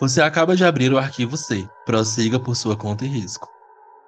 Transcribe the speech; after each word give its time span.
Você 0.00 0.20
acaba 0.20 0.56
de 0.56 0.64
abrir 0.64 0.92
o 0.92 0.98
arquivo 0.98 1.36
C. 1.36 1.68
Prossiga 1.86 2.38
por 2.38 2.56
sua 2.56 2.76
conta 2.76 3.04
e 3.04 3.08
risco. 3.08 3.48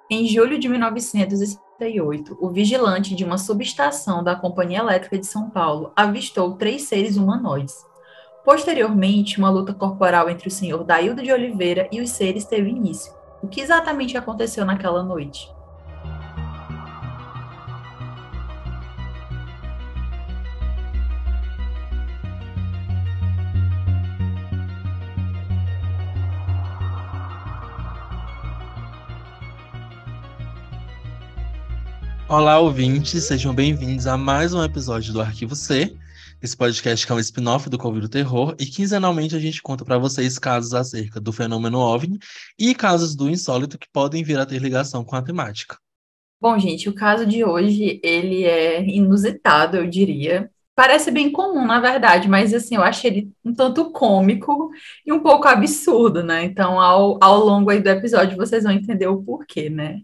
Em 0.09 0.27
julho 0.27 0.59
de 0.59 0.67
1968, 0.67 2.37
o 2.41 2.49
vigilante 2.49 3.15
de 3.15 3.23
uma 3.23 3.37
subestação 3.37 4.21
da 4.21 4.35
Companhia 4.35 4.79
Elétrica 4.79 5.17
de 5.17 5.25
São 5.25 5.49
Paulo 5.49 5.93
avistou 5.95 6.55
três 6.55 6.83
seres 6.83 7.15
humanoides. 7.15 7.85
Posteriormente, 8.43 9.37
uma 9.39 9.49
luta 9.49 9.73
corporal 9.73 10.29
entre 10.29 10.49
o 10.49 10.51
senhor 10.51 10.83
Daildo 10.83 11.23
de 11.23 11.31
Oliveira 11.31 11.87
e 11.91 12.01
os 12.01 12.09
seres 12.09 12.43
teve 12.43 12.69
início. 12.69 13.13
O 13.41 13.47
que 13.47 13.61
exatamente 13.61 14.17
aconteceu 14.17 14.65
naquela 14.65 15.03
noite? 15.03 15.49
Olá, 32.29 32.59
ouvintes, 32.59 33.23
sejam 33.23 33.53
bem-vindos 33.55 34.05
a 34.05 34.17
mais 34.17 34.53
um 34.53 34.61
episódio 34.61 35.13
do 35.13 35.21
Arquivo 35.21 35.55
C. 35.55 35.95
Esse 36.43 36.57
podcast 36.57 37.05
que 37.05 37.11
é 37.13 37.15
um 37.15 37.19
spin-off 37.19 37.69
do 37.69 37.77
Covid 37.77 38.01
do 38.01 38.09
Terror 38.09 38.53
e 38.59 38.65
quinzenalmente 38.65 39.33
a 39.33 39.39
gente 39.39 39.61
conta 39.61 39.85
para 39.85 39.97
vocês 39.97 40.37
casos 40.37 40.73
acerca 40.73 41.21
do 41.21 41.31
fenômeno 41.31 41.79
OVNI 41.79 42.19
e 42.59 42.75
casos 42.75 43.15
do 43.15 43.29
insólito 43.29 43.79
que 43.79 43.87
podem 43.93 44.25
vir 44.25 44.37
a 44.37 44.45
ter 44.45 44.61
ligação 44.61 45.05
com 45.05 45.15
a 45.15 45.21
temática. 45.21 45.77
Bom, 46.39 46.59
gente, 46.59 46.89
o 46.89 46.93
caso 46.93 47.25
de 47.25 47.45
hoje, 47.45 47.97
ele 48.03 48.43
é 48.43 48.83
inusitado, 48.85 49.77
eu 49.77 49.87
diria. 49.87 50.51
Parece 50.75 51.09
bem 51.09 51.31
comum, 51.31 51.65
na 51.65 51.79
verdade, 51.79 52.27
mas 52.27 52.53
assim, 52.53 52.75
eu 52.75 52.83
achei 52.83 53.09
ele 53.09 53.31
um 53.43 53.53
tanto 53.53 53.89
cômico 53.89 54.69
e 55.05 55.13
um 55.13 55.21
pouco 55.21 55.47
absurdo, 55.47 56.21
né? 56.21 56.43
Então, 56.43 56.79
ao, 56.79 57.17
ao 57.21 57.39
longo 57.39 57.69
aí 57.69 57.79
do 57.79 57.89
episódio, 57.89 58.35
vocês 58.35 58.63
vão 58.63 58.73
entender 58.73 59.07
o 59.07 59.23
porquê, 59.23 59.69
né? 59.69 60.01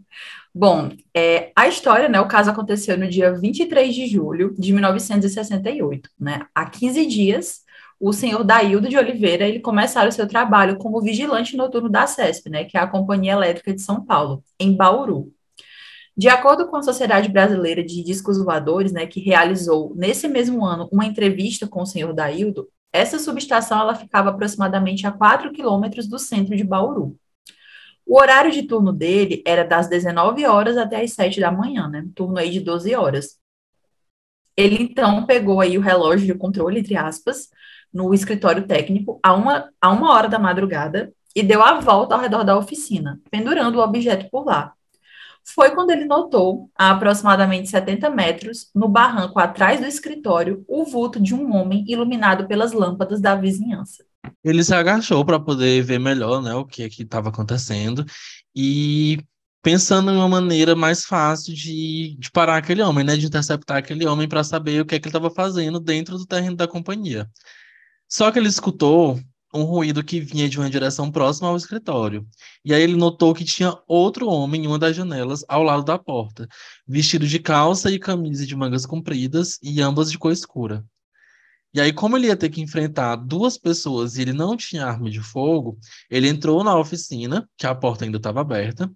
Bom, 0.55 0.91
é, 1.15 1.51
a 1.55 1.67
história, 1.67 2.07
né, 2.07 2.19
o 2.21 2.27
caso 2.27 2.51
aconteceu 2.51 2.95
no 2.97 3.09
dia 3.09 3.33
23 3.33 3.93
de 3.93 4.05
julho 4.05 4.53
de 4.57 4.71
1968, 4.71 6.09
né? 6.19 6.45
Há 6.53 6.69
15 6.69 7.07
dias, 7.07 7.63
o 7.99 8.13
senhor 8.13 8.43
Daildo 8.43 8.87
de 8.87 8.97
Oliveira, 8.97 9.47
ele 9.47 9.59
começaram 9.59 10.09
o 10.09 10.11
seu 10.11 10.27
trabalho 10.27 10.77
como 10.77 11.01
vigilante 11.01 11.57
noturno 11.57 11.89
da 11.89 12.05
CESP, 12.05 12.49
né, 12.49 12.65
que 12.65 12.77
é 12.77 12.81
a 12.81 12.87
Companhia 12.87 13.31
Elétrica 13.33 13.73
de 13.73 13.81
São 13.81 14.05
Paulo, 14.05 14.43
em 14.59 14.75
Bauru. 14.75 15.33
De 16.15 16.29
acordo 16.29 16.67
com 16.67 16.77
a 16.77 16.83
Sociedade 16.83 17.29
Brasileira 17.29 17.83
de 17.83 18.03
Discos 18.03 18.37
Voadores, 18.37 18.91
né, 18.91 19.07
que 19.07 19.19
realizou 19.19 19.93
nesse 19.95 20.27
mesmo 20.27 20.63
ano 20.63 20.87
uma 20.91 21.05
entrevista 21.05 21.67
com 21.67 21.81
o 21.81 21.85
senhor 21.85 22.13
Daildo, 22.13 22.67
essa 22.91 23.17
subestação 23.17 23.79
ela 23.79 23.95
ficava 23.95 24.29
aproximadamente 24.29 25.07
a 25.07 25.11
4 25.11 25.51
quilômetros 25.51 26.07
do 26.07 26.19
centro 26.19 26.55
de 26.55 26.63
Bauru. 26.63 27.17
O 28.05 28.19
horário 28.19 28.51
de 28.51 28.63
turno 28.63 28.91
dele 28.91 29.41
era 29.45 29.63
das 29.63 29.87
19 29.87 30.45
horas 30.45 30.77
até 30.77 31.01
as 31.01 31.13
7 31.13 31.39
da 31.39 31.51
manhã, 31.51 31.87
né? 31.87 32.05
turno 32.13 32.37
aí 32.37 32.49
de 32.49 32.59
12 32.59 32.93
horas. 32.95 33.37
Ele 34.55 34.83
então 34.83 35.25
pegou 35.25 35.61
aí 35.61 35.77
o 35.77 35.81
relógio 35.81 36.27
de 36.27 36.35
controle, 36.35 36.79
entre 36.79 36.95
aspas, 36.95 37.49
no 37.91 38.13
escritório 38.13 38.67
técnico 38.67 39.19
a 39.23 39.33
uma, 39.33 39.69
a 39.81 39.89
uma 39.89 40.11
hora 40.11 40.27
da 40.27 40.37
madrugada 40.37 41.13
e 41.35 41.41
deu 41.41 41.63
a 41.63 41.79
volta 41.79 42.15
ao 42.15 42.21
redor 42.21 42.43
da 42.43 42.57
oficina, 42.57 43.19
pendurando 43.31 43.77
o 43.77 43.83
objeto 43.83 44.29
por 44.29 44.45
lá. 44.45 44.73
Foi 45.43 45.71
quando 45.71 45.91
ele 45.91 46.05
notou, 46.05 46.69
a 46.75 46.91
aproximadamente 46.91 47.69
70 47.69 48.09
metros, 48.09 48.69
no 48.73 48.87
barranco 48.87 49.39
atrás 49.39 49.79
do 49.79 49.85
escritório, 49.85 50.63
o 50.67 50.85
vulto 50.85 51.19
de 51.21 51.35
um 51.35 51.53
homem 51.55 51.83
iluminado 51.87 52.47
pelas 52.47 52.71
lâmpadas 52.71 53.19
da 53.19 53.35
vizinhança. 53.35 54.05
Ele 54.43 54.63
se 54.63 54.73
agachou 54.73 55.23
para 55.25 55.39
poder 55.39 55.83
ver 55.83 55.99
melhor 55.99 56.41
né, 56.41 56.53
o 56.53 56.65
que 56.65 56.83
estava 56.83 57.29
acontecendo 57.29 58.05
e 58.55 59.19
pensando 59.61 60.11
em 60.11 60.15
uma 60.15 60.27
maneira 60.27 60.75
mais 60.75 61.05
fácil 61.05 61.53
de, 61.53 62.17
de 62.19 62.29
parar 62.31 62.57
aquele 62.57 62.81
homem, 62.81 63.05
né, 63.05 63.15
de 63.15 63.25
interceptar 63.25 63.77
aquele 63.77 64.05
homem 64.05 64.27
para 64.27 64.43
saber 64.43 64.81
o 64.81 64.85
que, 64.85 64.95
é 64.95 64.99
que 64.99 65.07
ele 65.07 65.09
estava 65.15 65.31
fazendo 65.33 65.79
dentro 65.79 66.17
do 66.17 66.25
terreno 66.25 66.55
da 66.55 66.67
companhia. 66.67 67.29
Só 68.09 68.31
que 68.31 68.37
ele 68.37 68.49
escutou 68.49 69.19
um 69.53 69.63
ruído 69.63 70.03
que 70.03 70.19
vinha 70.19 70.49
de 70.49 70.57
uma 70.59 70.69
direção 70.69 71.11
próxima 71.11 71.47
ao 71.47 71.55
escritório. 71.55 72.27
E 72.65 72.73
aí 72.73 72.81
ele 72.81 72.95
notou 72.95 73.33
que 73.33 73.45
tinha 73.45 73.77
outro 73.87 74.27
homem 74.27 74.63
em 74.63 74.67
uma 74.67 74.79
das 74.79 74.95
janelas 74.95 75.45
ao 75.47 75.61
lado 75.61 75.83
da 75.83 75.97
porta, 75.97 76.47
vestido 76.87 77.27
de 77.27 77.39
calça 77.39 77.91
e 77.91 77.99
camisa 77.99 78.45
de 78.45 78.55
mangas 78.55 78.85
compridas 78.85 79.59
e 79.61 79.79
ambas 79.81 80.11
de 80.11 80.17
cor 80.17 80.31
escura. 80.31 80.83
E 81.73 81.81
aí, 81.81 81.91
como 81.91 82.15
ele 82.17 82.27
ia 82.27 82.37
ter 82.37 82.49
que 82.49 82.61
enfrentar 82.61 83.15
duas 83.15 83.57
pessoas 83.57 84.17
e 84.17 84.21
ele 84.21 84.33
não 84.33 84.55
tinha 84.55 84.85
arma 84.85 85.09
de 85.09 85.21
fogo, 85.21 85.77
ele 86.09 86.27
entrou 86.27 86.63
na 86.63 86.77
oficina, 86.77 87.49
que 87.57 87.65
a 87.65 87.73
porta 87.73 88.05
ainda 88.05 88.17
estava 88.17 88.41
aberta, 88.41 88.91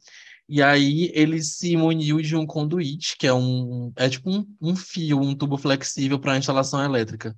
e 0.47 0.61
aí 0.61 1.11
ele 1.13 1.41
se 1.43 1.75
muniu 1.75 2.21
de 2.21 2.35
um 2.35 2.45
conduíte, 2.45 3.15
que 3.17 3.27
é 3.27 3.33
um 3.33 3.91
é 3.95 4.09
tipo 4.09 4.29
um, 4.29 4.45
um 4.61 4.75
fio, 4.75 5.19
um 5.19 5.35
tubo 5.35 5.57
flexível 5.57 6.19
para 6.19 6.37
instalação 6.37 6.83
elétrica. 6.83 7.35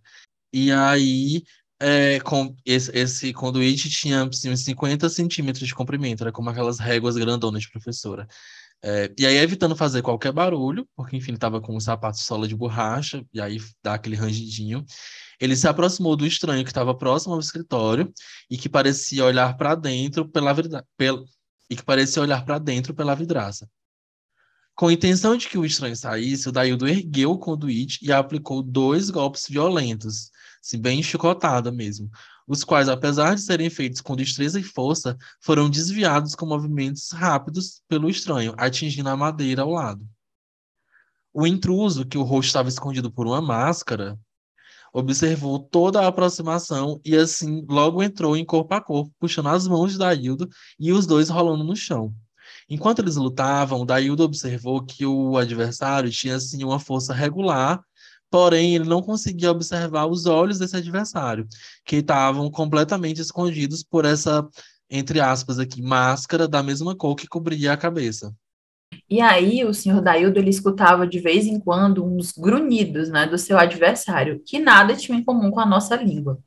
E 0.54 0.72
aí 0.72 1.44
é, 1.80 2.20
com 2.20 2.56
esse, 2.66 2.92
esse 2.96 3.34
conduíte 3.34 3.90
tinha 3.90 4.24
assim, 4.24 4.56
50 4.56 5.10
centímetros 5.10 5.68
de 5.68 5.74
comprimento, 5.74 6.24
era 6.24 6.32
como 6.32 6.50
aquelas 6.50 6.80
réguas 6.80 7.16
grandonas 7.16 7.62
de 7.62 7.72
professora. 7.72 8.28
É, 8.82 9.14
e 9.18 9.26
aí, 9.26 9.36
evitando 9.38 9.76
fazer 9.76 10.02
qualquer 10.02 10.32
barulho, 10.32 10.88
porque 10.96 11.18
enfim, 11.18 11.32
ele 11.32 11.38
estava 11.38 11.60
com 11.60 11.76
um 11.76 11.80
sapato 11.80 12.18
sola 12.20 12.48
de 12.48 12.56
borracha, 12.56 13.26
e 13.34 13.42
aí 13.42 13.58
dá 13.84 13.96
aquele 13.96 14.16
rangidinho. 14.16 14.86
Ele 15.40 15.56
se 15.56 15.68
aproximou 15.68 16.16
do 16.16 16.26
estranho 16.26 16.64
que 16.64 16.70
estava 16.70 16.96
próximo 16.96 17.34
ao 17.34 17.40
escritório 17.40 18.12
e 18.50 18.58
que 18.58 18.70
parecia 18.70 19.26
olhar 19.26 19.56
para 19.58 19.76
dentro 19.76 20.28
pela, 20.28 20.56
e 21.70 21.76
que 21.76 21.84
parecia 21.84 22.22
olhar 22.22 22.44
para 22.46 22.58
dentro 22.58 22.94
pela 22.94 23.16
vidraça. 23.16 23.70
Com 24.76 24.88
a 24.88 24.94
intenção 24.94 25.36
de 25.36 25.50
que 25.50 25.58
o 25.58 25.66
estranho 25.66 25.96
saísse, 25.96 26.48
o 26.48 26.52
Daildo 26.54 26.88
ergueu 26.88 27.32
o 27.32 27.38
conduíte 27.38 28.00
e 28.02 28.14
aplicou 28.14 28.64
dois 28.64 29.10
golpes 29.10 29.46
violentos, 29.50 30.32
se 30.62 30.78
bem 30.78 31.04
chicotada 31.04 31.70
mesmo, 31.70 32.10
os 32.50 32.64
quais, 32.64 32.90
apesar 32.90 33.36
de 33.36 33.42
serem 33.42 33.70
feitos 33.70 34.02
com 34.02 34.16
destreza 34.16 34.60
e 34.60 34.64
força, 34.64 35.16
foram 35.40 35.70
desviados 35.70 36.34
com 36.34 36.48
movimentos 36.48 37.12
rápidos 37.12 37.84
pelo 37.88 38.10
estranho, 38.10 38.56
atingindo 38.58 39.08
a 39.08 39.16
madeira 39.16 39.62
ao 39.62 39.70
lado. 39.70 40.04
O 41.32 41.46
intruso, 41.46 42.08
que 42.08 42.18
o 42.18 42.24
rosto 42.24 42.48
estava 42.48 42.68
escondido 42.68 43.12
por 43.12 43.28
uma 43.28 43.40
máscara, 43.40 44.20
observou 44.92 45.60
toda 45.60 46.02
a 46.02 46.08
aproximação 46.08 47.00
e 47.06 47.16
assim 47.16 47.64
logo 47.70 48.02
entrou 48.02 48.36
em 48.36 48.44
corpo 48.44 48.74
a 48.74 48.82
corpo, 48.82 49.14
puxando 49.20 49.50
as 49.50 49.68
mãos 49.68 49.92
de 49.92 50.00
Daildo 50.00 50.50
e 50.80 50.92
os 50.92 51.06
dois 51.06 51.30
rolando 51.30 51.64
no 51.64 51.76
chão. 51.76 52.12
Enquanto 52.68 52.98
eles 52.98 53.16
lutavam, 53.16 53.86
Daildo 53.86 54.24
observou 54.24 54.84
que 54.84 55.06
o 55.06 55.38
adversário 55.38 56.10
tinha 56.10 56.36
assim 56.36 56.64
uma 56.64 56.80
força 56.80 57.14
regular 57.14 57.80
Porém, 58.30 58.76
ele 58.76 58.88
não 58.88 59.02
conseguia 59.02 59.52
observar 59.52 60.06
os 60.06 60.26
olhos 60.26 60.60
desse 60.60 60.76
adversário, 60.76 61.48
que 61.84 61.98
estavam 61.98 62.50
completamente 62.52 63.20
escondidos 63.22 63.84
por 63.84 64.06
essa, 64.06 64.48
entre 64.90 65.20
aspas 65.20 65.58
aqui, 65.58 65.82
máscara 65.82 66.48
da 66.48 66.62
mesma 66.62 66.96
cor 66.96 67.16
que 67.16 67.28
cobria 67.28 67.74
a 67.74 67.78
cabeça. 67.78 68.34
E 69.10 69.22
aí, 69.22 69.66
o 69.66 69.74
senhor 69.74 70.02
Daildo, 70.02 70.40
ele 70.40 70.50
escutava 70.50 71.08
de 71.08 71.20
vez 71.20 71.46
em 71.46 71.60
quando 71.60 72.06
uns 72.06 72.32
grunhidos, 72.32 73.10
né, 73.10 73.26
do 73.26 73.38
seu 73.38 73.58
adversário, 73.58 74.42
que 74.46 74.60
nada 74.60 74.96
tinha 74.96 75.18
em 75.18 75.24
comum 75.24 75.50
com 75.50 75.60
a 75.60 75.66
nossa 75.66 75.96
língua. 75.96 76.40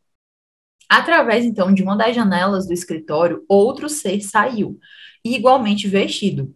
Através, 0.88 1.44
então, 1.44 1.72
de 1.72 1.82
uma 1.82 1.97
das 1.97 2.14
janelas 2.14 2.66
do 2.66 2.72
escritório, 2.72 3.44
outro 3.49 3.88
ser 3.88 4.20
saiu, 4.20 4.78
igualmente 5.25 5.88
vestido. 5.88 6.54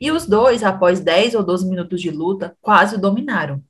E 0.00 0.10
os 0.10 0.26
dois, 0.26 0.62
após 0.62 1.00
10 1.00 1.34
ou 1.34 1.44
12 1.44 1.68
minutos 1.68 2.00
de 2.00 2.10
luta, 2.10 2.56
quase 2.60 2.96
o 2.96 3.00
dominaram. 3.00 3.62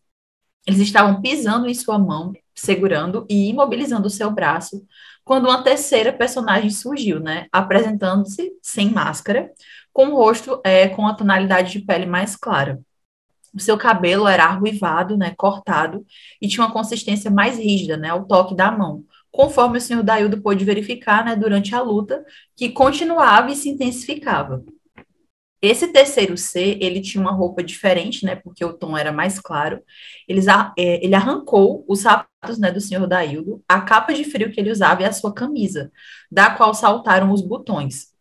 Eles 0.66 0.80
estavam 0.80 1.20
pisando 1.20 1.68
em 1.68 1.74
sua 1.74 1.98
mão, 1.98 2.32
segurando 2.54 3.26
e 3.28 3.48
imobilizando 3.48 4.06
o 4.06 4.10
seu 4.10 4.30
braço, 4.30 4.84
quando 5.24 5.46
uma 5.46 5.62
terceira 5.62 6.12
personagem 6.12 6.70
surgiu, 6.70 7.20
né? 7.20 7.46
Apresentando-se 7.52 8.52
sem 8.62 8.90
máscara, 8.90 9.50
com 9.92 10.08
o 10.08 10.16
rosto 10.16 10.60
é, 10.64 10.88
com 10.88 11.06
a 11.06 11.14
tonalidade 11.14 11.72
de 11.72 11.80
pele 11.80 12.06
mais 12.06 12.36
clara. 12.36 12.80
O 13.54 13.60
seu 13.60 13.78
cabelo 13.78 14.28
era 14.28 14.44
arruivado, 14.44 15.16
né, 15.16 15.32
cortado, 15.34 16.04
e 16.42 16.46
tinha 16.46 16.64
uma 16.64 16.72
consistência 16.72 17.30
mais 17.30 17.56
rígida, 17.56 17.96
né, 17.96 18.10
ao 18.10 18.26
toque 18.26 18.54
da 18.54 18.70
mão, 18.70 19.02
conforme 19.30 19.78
o 19.78 19.80
senhor 19.80 20.02
Daildo 20.02 20.42
pôde 20.42 20.64
verificar, 20.64 21.24
né, 21.24 21.34
durante 21.34 21.74
a 21.74 21.80
luta, 21.80 22.22
que 22.54 22.68
continuava 22.68 23.50
e 23.50 23.56
se 23.56 23.70
intensificava. 23.70 24.62
Esse 25.60 25.88
terceiro 25.88 26.36
C, 26.36 26.78
ele 26.80 27.00
tinha 27.00 27.20
uma 27.20 27.32
roupa 27.32 27.62
diferente, 27.62 28.24
né, 28.24 28.36
porque 28.36 28.64
o 28.64 28.74
tom 28.74 28.96
era 28.96 29.10
mais 29.10 29.40
claro. 29.40 29.80
Eles, 30.28 30.46
é, 30.48 31.04
ele 31.04 31.14
arrancou 31.14 31.84
os 31.88 32.00
sapatos, 32.00 32.58
né, 32.58 32.70
do 32.70 32.80
senhor 32.80 33.06
Daildo, 33.06 33.62
a 33.68 33.80
capa 33.80 34.12
de 34.12 34.24
frio 34.24 34.52
que 34.52 34.60
ele 34.60 34.70
usava 34.70 35.02
e 35.02 35.04
a 35.04 35.12
sua 35.12 35.32
camisa, 35.32 35.90
da 36.30 36.50
qual 36.50 36.74
saltaram 36.74 37.32
os 37.32 37.40
botões. 37.40 38.14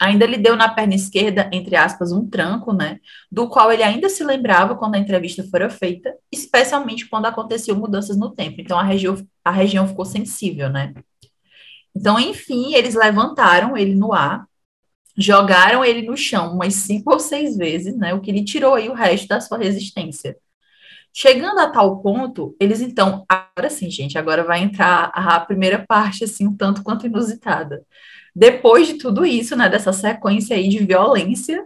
Ainda 0.00 0.26
lhe 0.26 0.36
deu 0.36 0.56
na 0.56 0.68
perna 0.68 0.94
esquerda, 0.94 1.48
entre 1.52 1.76
aspas, 1.76 2.10
um 2.12 2.28
tranco, 2.28 2.72
né, 2.72 2.98
do 3.30 3.48
qual 3.48 3.72
ele 3.72 3.82
ainda 3.82 4.08
se 4.08 4.24
lembrava 4.24 4.76
quando 4.76 4.94
a 4.94 4.98
entrevista 4.98 5.44
fora 5.44 5.68
feita, 5.68 6.14
especialmente 6.32 7.08
quando 7.08 7.26
aconteciam 7.26 7.76
mudanças 7.76 8.16
no 8.16 8.30
tempo. 8.30 8.60
Então, 8.60 8.78
a 8.78 8.82
região, 8.82 9.16
a 9.44 9.50
região 9.50 9.86
ficou 9.86 10.04
sensível, 10.04 10.68
né. 10.70 10.94
Então, 11.94 12.18
enfim, 12.18 12.74
eles 12.74 12.94
levantaram 12.94 13.76
ele 13.76 13.94
no 13.94 14.12
ar, 14.12 14.46
jogaram 15.16 15.84
ele 15.84 16.02
no 16.02 16.16
chão 16.16 16.54
umas 16.54 16.74
cinco 16.74 17.12
ou 17.12 17.20
seis 17.20 17.56
vezes, 17.56 17.96
né? 17.96 18.14
O 18.14 18.20
que 18.20 18.32
lhe 18.32 18.44
tirou 18.44 18.74
aí 18.74 18.88
o 18.88 18.94
resto 18.94 19.28
da 19.28 19.40
sua 19.40 19.58
resistência. 19.58 20.36
Chegando 21.12 21.60
a 21.60 21.70
tal 21.70 22.02
ponto, 22.02 22.56
eles 22.58 22.80
então, 22.80 23.24
agora 23.28 23.70
sim, 23.70 23.88
gente, 23.88 24.18
agora 24.18 24.42
vai 24.42 24.62
entrar 24.62 25.12
a 25.14 25.38
primeira 25.38 25.84
parte, 25.86 26.24
assim, 26.24 26.48
um 26.48 26.56
tanto 26.56 26.82
quanto 26.82 27.06
inusitada. 27.06 27.84
Depois 28.34 28.88
de 28.88 28.94
tudo 28.94 29.24
isso, 29.24 29.54
né, 29.54 29.68
dessa 29.68 29.92
sequência 29.92 30.56
aí 30.56 30.68
de 30.68 30.84
violência, 30.84 31.64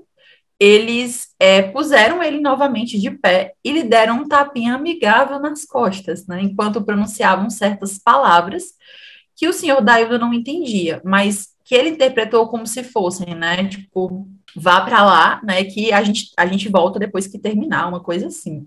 eles 0.60 1.28
é, 1.38 1.62
puseram 1.62 2.22
ele 2.22 2.40
novamente 2.40 2.98
de 3.00 3.10
pé 3.10 3.54
e 3.64 3.72
lhe 3.72 3.84
deram 3.84 4.22
um 4.22 4.28
tapinha 4.28 4.74
amigável 4.74 5.38
nas 5.38 5.64
costas, 5.64 6.26
né, 6.26 6.42
enquanto 6.42 6.84
pronunciavam 6.84 7.48
certas 7.48 7.98
palavras 7.98 8.64
que 9.34 9.48
o 9.48 9.52
senhor 9.52 9.80
Daildo 9.80 10.18
não 10.18 10.34
entendia, 10.34 11.00
mas 11.04 11.48
que 11.68 11.74
ele 11.74 11.90
interpretou 11.90 12.48
como 12.48 12.66
se 12.66 12.82
fossem, 12.82 13.34
né, 13.34 13.68
tipo, 13.68 14.26
vá 14.56 14.80
para 14.80 15.04
lá, 15.04 15.38
né, 15.44 15.64
que 15.64 15.92
a 15.92 16.02
gente, 16.02 16.32
a 16.34 16.46
gente 16.46 16.66
volta 16.66 16.98
depois 16.98 17.26
que 17.26 17.38
terminar, 17.38 17.86
uma 17.86 18.00
coisa 18.00 18.28
assim. 18.28 18.66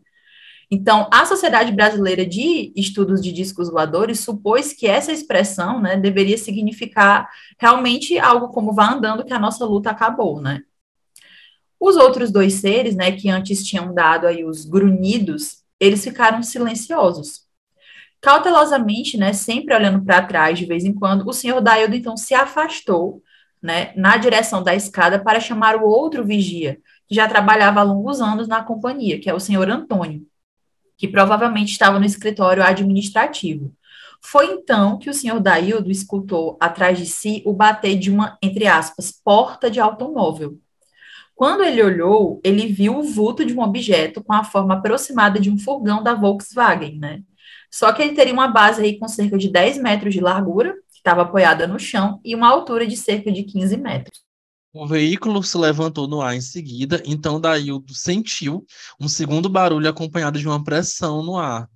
Então, 0.70 1.08
a 1.12 1.26
Sociedade 1.26 1.72
Brasileira 1.72 2.24
de 2.24 2.72
Estudos 2.76 3.20
de 3.20 3.32
Discos 3.32 3.72
Voadores 3.72 4.20
supôs 4.20 4.72
que 4.72 4.86
essa 4.86 5.12
expressão 5.12 5.82
né, 5.82 5.98
deveria 5.98 6.38
significar 6.38 7.28
realmente 7.60 8.20
algo 8.20 8.50
como 8.50 8.72
vá 8.72 8.94
andando 8.94 9.26
que 9.26 9.34
a 9.34 9.40
nossa 9.40 9.66
luta 9.66 9.90
acabou, 9.90 10.40
né? 10.40 10.62
Os 11.80 11.96
outros 11.96 12.30
dois 12.32 12.54
seres, 12.54 12.96
né, 12.96 13.12
que 13.12 13.30
antes 13.30 13.66
tinham 13.66 13.96
dado 13.96 14.28
aí 14.28 14.46
os 14.46 14.64
grunhidos, 14.64 15.64
eles 15.80 16.04
ficaram 16.04 16.44
silenciosos. 16.44 17.48
Cautelosamente, 18.22 19.18
né, 19.18 19.34
sempre 19.34 19.76
olhando 19.76 20.04
para 20.06 20.22
trás 20.22 20.58
de 20.58 20.66
vez 20.66 20.86
em 20.86 20.94
quando, 20.94 21.28
o 21.28 21.34
senhor 21.34 21.60
Daildo 21.60 21.96
então 21.96 22.16
se 22.16 22.34
afastou, 22.34 23.22
né, 23.62 23.92
na 23.96 24.18
direção 24.18 24.64
da 24.64 24.76
escada 24.76 25.20
para 25.20 25.40
chamar 25.40 25.76
o 25.76 25.86
outro 25.86 26.24
vigia, 26.24 26.80
que 27.08 27.16
já 27.16 27.28
trabalhava 27.28 27.80
há 27.80 27.84
longos 27.84 28.22
anos 28.22 28.48
na 28.48 28.64
companhia, 28.64 29.20
que 29.20 29.30
é 29.30 29.34
o 29.34 29.40
senhor 29.40 29.70
Antônio 29.70 30.26
que 31.02 31.08
provavelmente 31.08 31.72
estava 31.72 31.98
no 31.98 32.06
escritório 32.06 32.62
administrativo. 32.62 33.74
Foi 34.22 34.52
então 34.52 35.00
que 35.00 35.10
o 35.10 35.14
senhor 35.16 35.40
Daildo 35.40 35.90
escutou 35.90 36.56
atrás 36.62 36.96
de 36.96 37.08
si 37.08 37.42
o 37.44 37.52
bater 37.52 37.98
de 37.98 38.12
uma, 38.12 38.38
entre 38.40 38.68
aspas, 38.68 39.12
porta 39.12 39.68
de 39.68 39.80
automóvel. 39.80 40.60
Quando 41.34 41.64
ele 41.64 41.82
olhou, 41.82 42.40
ele 42.44 42.68
viu 42.68 43.00
o 43.00 43.04
vulto 43.04 43.44
de 43.44 43.52
um 43.52 43.64
objeto 43.64 44.24
com 44.24 44.32
a 44.32 44.44
forma 44.44 44.76
aproximada 44.76 45.40
de 45.40 45.50
um 45.50 45.58
furgão 45.58 46.04
da 46.04 46.14
Volkswagen, 46.14 47.00
né? 47.00 47.24
Só 47.72 47.94
que 47.94 48.02
ele 48.02 48.14
teria 48.14 48.34
uma 48.34 48.48
base 48.48 48.82
aí 48.82 49.00
com 49.00 49.08
cerca 49.08 49.38
de 49.38 49.50
10 49.50 49.78
metros 49.78 50.14
de 50.14 50.20
largura, 50.20 50.74
que 50.92 50.98
estava 50.98 51.22
apoiada 51.22 51.66
no 51.66 51.80
chão, 51.80 52.20
e 52.24 52.36
uma 52.36 52.50
altura 52.50 52.86
de 52.86 52.98
cerca 52.98 53.32
de 53.32 53.44
15 53.44 53.78
metros. 53.78 54.20
O 54.74 54.88
veículo 54.88 55.44
se 55.44 55.58
levantou 55.58 56.08
no 56.08 56.22
ar 56.22 56.36
em 56.36 56.42
seguida, 56.42 57.02
então 57.06 57.42
Daildo 57.42 57.94
sentiu 57.94 58.66
um 59.00 59.08
segundo 59.08 59.50
barulho 59.50 59.90
acompanhado 59.90 60.40
de 60.40 60.48
uma 60.48 60.64
pressão 60.64 61.24
no 61.24 61.38
ar. 61.38 61.68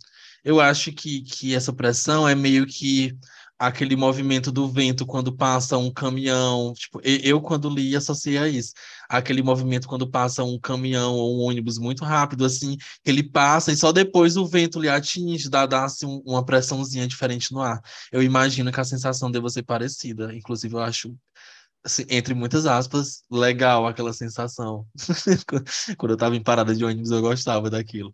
Eu 0.43 0.61
acho 0.61 0.91
que, 0.93 1.21
que 1.21 1.55
essa 1.55 1.73
pressão 1.73 2.27
é 2.27 2.35
meio 2.35 2.65
que 2.65 3.13
aquele 3.57 3.95
movimento 3.95 4.51
do 4.51 4.67
vento 4.67 5.05
quando 5.05 5.35
passa 5.35 5.77
um 5.77 5.91
caminhão. 5.91 6.73
Tipo, 6.73 6.99
eu, 7.03 7.41
quando 7.41 7.69
li, 7.69 7.95
associei 7.95 8.37
a 8.37 8.47
isso. 8.47 8.73
Aquele 9.09 9.41
movimento 9.41 9.87
quando 9.87 10.09
passa 10.09 10.43
um 10.43 10.59
caminhão 10.59 11.13
ou 11.15 11.37
um 11.37 11.47
ônibus 11.47 11.77
muito 11.77 12.03
rápido, 12.03 12.45
assim, 12.45 12.77
ele 13.05 13.23
passa 13.23 13.71
e 13.71 13.77
só 13.77 13.91
depois 13.91 14.37
o 14.37 14.45
vento 14.45 14.79
lhe 14.79 14.89
atinge, 14.89 15.49
dá, 15.49 15.65
dá 15.65 15.85
assim, 15.85 16.21
uma 16.25 16.45
pressãozinha 16.45 17.07
diferente 17.07 17.51
no 17.53 17.61
ar. 17.61 17.81
Eu 18.11 18.21
imagino 18.21 18.71
que 18.71 18.79
a 18.79 18.83
sensação 18.83 19.31
deva 19.31 19.49
ser 19.49 19.63
parecida. 19.63 20.33
Inclusive, 20.35 20.73
eu 20.75 20.79
acho 20.79 21.15
assim, 21.83 22.05
entre 22.09 22.33
muitas 22.33 22.65
aspas, 22.65 23.23
legal 23.31 23.85
aquela 23.87 24.11
sensação. 24.13 24.87
Quando 25.97 26.11
eu 26.11 26.15
estava 26.15 26.35
em 26.35 26.43
parada 26.43 26.75
de 26.75 26.83
ônibus, 26.83 27.11
eu 27.11 27.21
gostava 27.21 27.69
daquilo. 27.69 28.11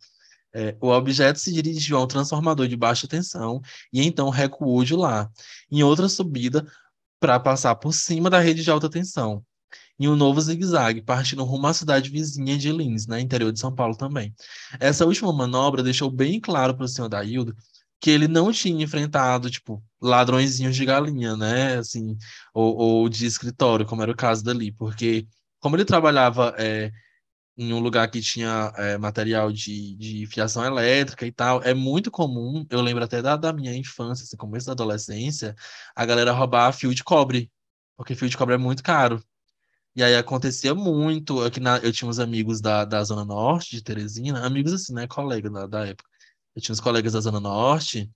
É, 0.54 0.76
o 0.82 0.90
objeto 0.90 1.40
se 1.40 1.52
dirigiu 1.52 1.98
a 1.98 2.04
um 2.04 2.08
transformador 2.08 2.68
de 2.68 2.76
baixa 2.76 3.08
tensão 3.08 3.62
e 3.92 4.06
então 4.06 4.30
recuou 4.30 4.84
de 4.84 4.96
lá, 4.96 5.30
em 5.72 5.82
outra 5.82 6.10
subida, 6.10 6.66
para 7.20 7.40
passar 7.40 7.76
por 7.76 7.94
cima 7.94 8.30
da 8.30 8.40
rede 8.40 8.64
de 8.64 8.72
alta 8.72 8.90
tensão, 8.90 9.44
em 10.00 10.08
um 10.08 10.16
novo 10.16 10.42
zigue-zague, 10.42 11.02
partindo 11.02 11.44
rumo 11.44 11.68
à 11.68 11.74
cidade 11.74 12.10
vizinha 12.10 12.58
de 12.58 12.72
Lins, 12.72 13.08
né, 13.08 13.20
interior 13.22 13.52
de 13.52 13.60
São 13.60 13.74
Paulo 13.74 13.96
também. 13.96 14.34
Essa 14.80 15.06
última 15.06 15.32
manobra 15.32 15.84
deixou 15.84 16.10
bem 16.10 16.40
claro 16.40 16.76
para 16.76 16.86
o 16.86 16.88
senhor 16.88 17.08
Daildo 17.08 17.56
que 18.02 18.10
ele 18.10 18.28
não 18.28 18.52
tinha 18.52 18.84
enfrentado, 18.84 19.50
tipo, 19.50 19.82
ladrõezinhos 20.02 20.76
de 20.76 20.84
galinha, 20.86 21.38
né? 21.38 21.78
Assim, 21.78 22.18
ou, 22.52 22.76
ou 22.76 23.08
de 23.08 23.28
escritório, 23.28 23.86
como 23.86 24.02
era 24.02 24.12
o 24.12 24.16
caso 24.16 24.44
dali, 24.44 24.72
porque 24.72 25.28
como 25.60 25.76
ele 25.76 25.86
trabalhava 25.86 26.56
é, 26.58 26.92
em 27.62 27.74
um 27.74 27.80
lugar 27.80 28.10
que 28.10 28.22
tinha 28.22 28.74
é, 28.76 28.98
material 28.98 29.52
de, 29.52 29.96
de 29.96 30.26
fiação 30.26 30.66
elétrica 30.66 31.26
e 31.28 31.32
tal, 31.32 31.62
é 31.64 31.74
muito 31.76 32.10
comum, 32.10 32.66
eu 32.72 32.82
lembro 32.82 33.04
até 33.04 33.22
da, 33.22 33.36
da 33.36 33.54
minha 33.54 33.76
infância, 33.76 34.24
assim, 34.24 34.36
começo 34.36 34.66
da 34.66 34.72
adolescência, 34.72 35.56
a 35.96 36.06
galera 36.06 36.32
roubar 36.32 36.74
fio 36.74 36.94
de 36.96 37.04
cobre, 37.04 37.52
porque 37.96 38.16
fio 38.16 38.28
de 38.30 38.36
cobre 38.38 38.56
é 38.56 38.58
muito 38.58 38.82
caro. 38.84 39.24
E 39.96 40.04
aí 40.04 40.16
acontecia 40.16 40.74
muito, 40.74 41.44
aqui 41.44 41.60
na, 41.60 41.78
eu 41.80 41.92
tinha 41.92 42.10
uns 42.10 42.18
amigos 42.20 42.62
da, 42.62 42.86
da 42.86 43.04
Zona 43.04 43.26
Norte, 43.26 43.76
de 43.76 43.84
Teresina, 43.84 44.46
amigos 44.46 44.74
assim, 44.74 44.94
né, 44.94 45.08
colega 45.08 45.50
da, 45.50 45.68
da 45.68 45.88
época, 45.88 46.10
eu 46.56 46.62
tinha 46.62 46.74
uns 46.74 46.80
colegas 46.80 47.14
da 47.14 47.20
Zona 47.22 47.40
Norte 47.40 48.10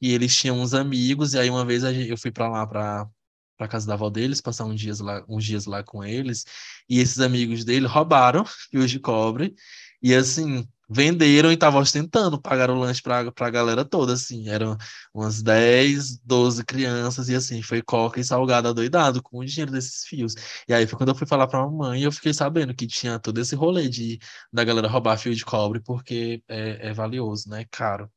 e 0.00 0.12
eles 0.12 0.36
tinham 0.36 0.60
uns 0.60 0.74
amigos, 0.74 1.34
e 1.34 1.38
aí 1.38 1.48
uma 1.48 1.64
vez 1.64 1.84
eu 1.84 2.18
fui 2.18 2.30
para 2.30 2.48
lá, 2.48 2.66
para 2.66 3.08
para 3.56 3.68
casa 3.68 3.86
da 3.86 3.94
avó 3.94 4.10
deles, 4.10 4.40
passar 4.40 4.64
uns 4.64 4.80
dias 4.80 5.00
lá, 5.00 5.24
uns 5.28 5.44
dias 5.44 5.66
lá 5.66 5.82
com 5.82 6.04
eles, 6.04 6.44
e 6.88 7.00
esses 7.00 7.20
amigos 7.20 7.64
dele 7.64 7.86
roubaram 7.86 8.44
fios 8.70 8.90
de 8.90 8.98
cobre, 8.98 9.54
e 10.02 10.14
assim, 10.14 10.68
venderam 10.88 11.50
e 11.50 11.54
estavam 11.54 11.80
ostentando, 11.80 12.40
pagaram 12.40 12.76
o 12.76 12.80
lanche 12.80 13.02
para 13.02 13.32
a 13.36 13.50
galera 13.50 13.84
toda, 13.84 14.12
assim, 14.12 14.48
eram 14.48 14.76
umas 15.12 15.42
10, 15.42 16.18
12 16.18 16.64
crianças, 16.64 17.28
e 17.28 17.34
assim, 17.34 17.62
foi 17.62 17.82
coca 17.82 18.20
e 18.20 18.24
salgado 18.24 18.68
adoidado 18.68 19.22
com 19.22 19.38
o 19.38 19.44
dinheiro 19.44 19.72
desses 19.72 20.04
fios. 20.04 20.34
E 20.68 20.74
aí 20.74 20.86
foi 20.86 20.98
quando 20.98 21.10
eu 21.10 21.14
fui 21.14 21.26
falar 21.26 21.46
para 21.46 21.60
a 21.60 21.66
mamãe, 21.66 22.02
eu 22.02 22.12
fiquei 22.12 22.34
sabendo 22.34 22.74
que 22.74 22.86
tinha 22.86 23.18
todo 23.18 23.40
esse 23.40 23.54
rolê 23.54 23.88
de 23.88 24.18
da 24.52 24.64
galera 24.64 24.88
roubar 24.88 25.18
fio 25.18 25.34
de 25.34 25.44
cobre, 25.44 25.80
porque 25.80 26.42
é, 26.48 26.88
é 26.90 26.92
valioso, 26.92 27.48
né, 27.48 27.64
caro. 27.70 28.10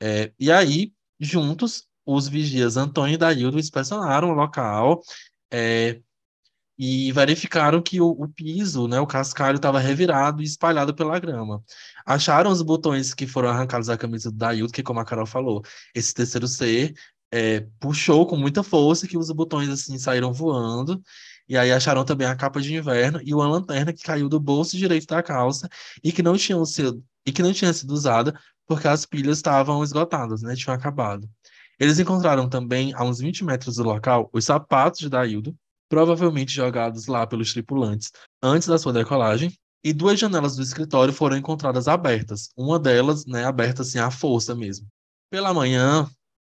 É, 0.00 0.32
e 0.38 0.50
aí, 0.50 0.92
juntos, 1.20 1.86
os 2.14 2.28
vigias 2.28 2.76
Antônio 2.76 3.14
e 3.14 3.18
Daildo 3.18 3.58
inspecionaram 3.58 4.30
o 4.30 4.34
local, 4.34 5.02
é, 5.50 6.00
e 6.78 7.12
verificaram 7.12 7.80
que 7.82 8.00
o, 8.00 8.08
o 8.10 8.28
piso, 8.28 8.88
né, 8.88 8.98
o 8.98 9.06
cascalho, 9.06 9.56
estava 9.56 9.78
revirado 9.78 10.42
e 10.42 10.44
espalhado 10.44 10.94
pela 10.94 11.18
grama. 11.18 11.62
Acharam 12.04 12.50
os 12.50 12.62
botões 12.62 13.14
que 13.14 13.26
foram 13.26 13.50
arrancados 13.50 13.86
da 13.88 13.96
camisa 13.96 14.30
do 14.30 14.36
Dailton, 14.36 14.72
que 14.72 14.82
como 14.82 15.00
a 15.00 15.04
Carol 15.04 15.26
falou, 15.26 15.62
esse 15.94 16.12
terceiro 16.14 16.48
C 16.48 16.94
é, 17.30 17.60
puxou 17.80 18.26
com 18.26 18.36
muita 18.36 18.62
força 18.62 19.06
que 19.06 19.16
os 19.16 19.30
botões 19.30 19.68
assim 19.68 19.98
saíram 19.98 20.32
voando. 20.32 21.02
E 21.48 21.56
aí 21.56 21.72
acharam 21.72 22.04
também 22.04 22.26
a 22.26 22.36
capa 22.36 22.60
de 22.60 22.74
inverno 22.74 23.20
e 23.22 23.34
uma 23.34 23.48
lanterna 23.48 23.92
que 23.92 24.02
caiu 24.02 24.28
do 24.28 24.40
bolso 24.40 24.76
direito 24.76 25.06
da 25.06 25.22
calça 25.22 25.68
e 26.02 26.12
que 26.12 26.22
não 26.22 26.36
tinha 26.36 26.62
sido, 26.64 27.04
e 27.26 27.32
que 27.32 27.42
não 27.42 27.52
tinha 27.52 27.72
sido 27.72 27.92
usada 27.92 28.38
porque 28.66 28.88
as 28.88 29.04
pilhas 29.04 29.38
estavam 29.38 29.82
esgotadas, 29.82 30.42
né? 30.42 30.54
Tinham 30.56 30.74
acabado. 30.74 31.28
Eles 31.78 31.98
encontraram 31.98 32.48
também, 32.48 32.92
a 32.94 33.04
uns 33.04 33.18
20 33.18 33.44
metros 33.44 33.76
do 33.76 33.82
local, 33.82 34.30
os 34.32 34.44
sapatos 34.44 35.00
de 35.00 35.08
Daildo, 35.08 35.54
provavelmente 35.88 36.52
jogados 36.52 37.06
lá 37.06 37.26
pelos 37.26 37.52
tripulantes 37.52 38.10
antes 38.42 38.68
da 38.68 38.78
sua 38.78 38.92
decolagem, 38.92 39.52
e 39.84 39.92
duas 39.92 40.18
janelas 40.18 40.56
do 40.56 40.62
escritório 40.62 41.12
foram 41.12 41.36
encontradas 41.36 41.88
abertas, 41.88 42.50
uma 42.56 42.78
delas, 42.78 43.26
né, 43.26 43.44
aberta 43.44 43.82
assim 43.82 43.98
à 43.98 44.10
força 44.10 44.54
mesmo. 44.54 44.86
Pela 45.28 45.52
manhã, 45.52 46.08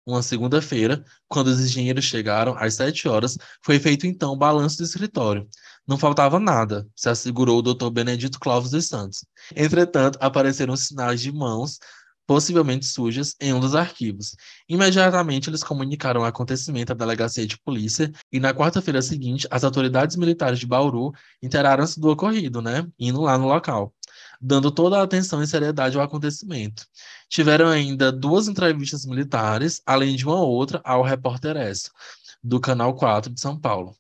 uma 0.06 0.22
segunda-feira, 0.22 1.04
quando 1.28 1.48
os 1.48 1.60
engenheiros 1.60 2.06
chegaram, 2.06 2.56
às 2.58 2.76
sete 2.76 3.08
horas, 3.08 3.38
foi 3.64 3.80
feito 3.80 4.06
então 4.06 4.34
o 4.34 4.38
balanço 4.38 4.78
do 4.78 4.84
escritório. 4.84 5.48
Não 5.88 5.98
faltava 5.98 6.40
nada, 6.40 6.88
se 6.96 7.10
assegurou 7.10 7.58
o 7.60 7.62
doutor 7.62 7.90
Benedito 7.90 8.40
Clóvis 8.40 8.72
dos 8.72 8.88
Santos. 8.88 9.26
Entretanto, 9.56 10.20
apareceram 10.22 10.76
sinais 10.76 11.22
de 11.22 11.32
mãos 11.32 11.80
possivelmente 12.28 12.86
sujas, 12.86 13.36
em 13.40 13.54
um 13.54 13.60
dos 13.60 13.76
arquivos. 13.76 14.36
Imediatamente, 14.68 15.50
eles 15.50 15.64
comunicaram 15.64 16.22
o 16.22 16.26
acontecimento 16.26 16.92
à 16.92 16.96
delegacia 16.96 17.46
de 17.46 17.58
polícia 17.60 18.12
e, 18.32 18.40
na 18.40 18.54
quarta-feira 18.54 19.02
seguinte, 19.02 19.48
as 19.52 19.64
autoridades 19.64 20.16
militares 20.16 20.60
de 20.60 20.66
Bauru 20.66 21.12
inteiraram-se 21.42 22.00
do 22.00 22.10
ocorrido, 22.10 22.62
né? 22.62 22.88
Indo 23.00 23.22
lá 23.22 23.38
no 23.38 23.48
local, 23.48 23.94
dando 24.42 24.72
toda 24.72 25.00
a 25.00 25.04
atenção 25.04 25.42
e 25.42 25.48
seriedade 25.48 25.98
ao 25.98 26.04
acontecimento. 26.04 26.86
Tiveram 27.30 27.68
ainda 27.68 28.12
duas 28.12 28.48
entrevistas 28.48 29.06
militares, 29.06 29.82
além 29.86 30.16
de 30.16 30.26
uma 30.26 30.42
outra 30.42 30.82
ao 30.84 31.04
repórter 31.04 31.58
S, 31.58 31.90
do 32.44 32.60
Canal 32.60 32.96
4 32.96 33.32
de 33.34 33.40
São 33.40 33.60
Paulo. 33.60 33.96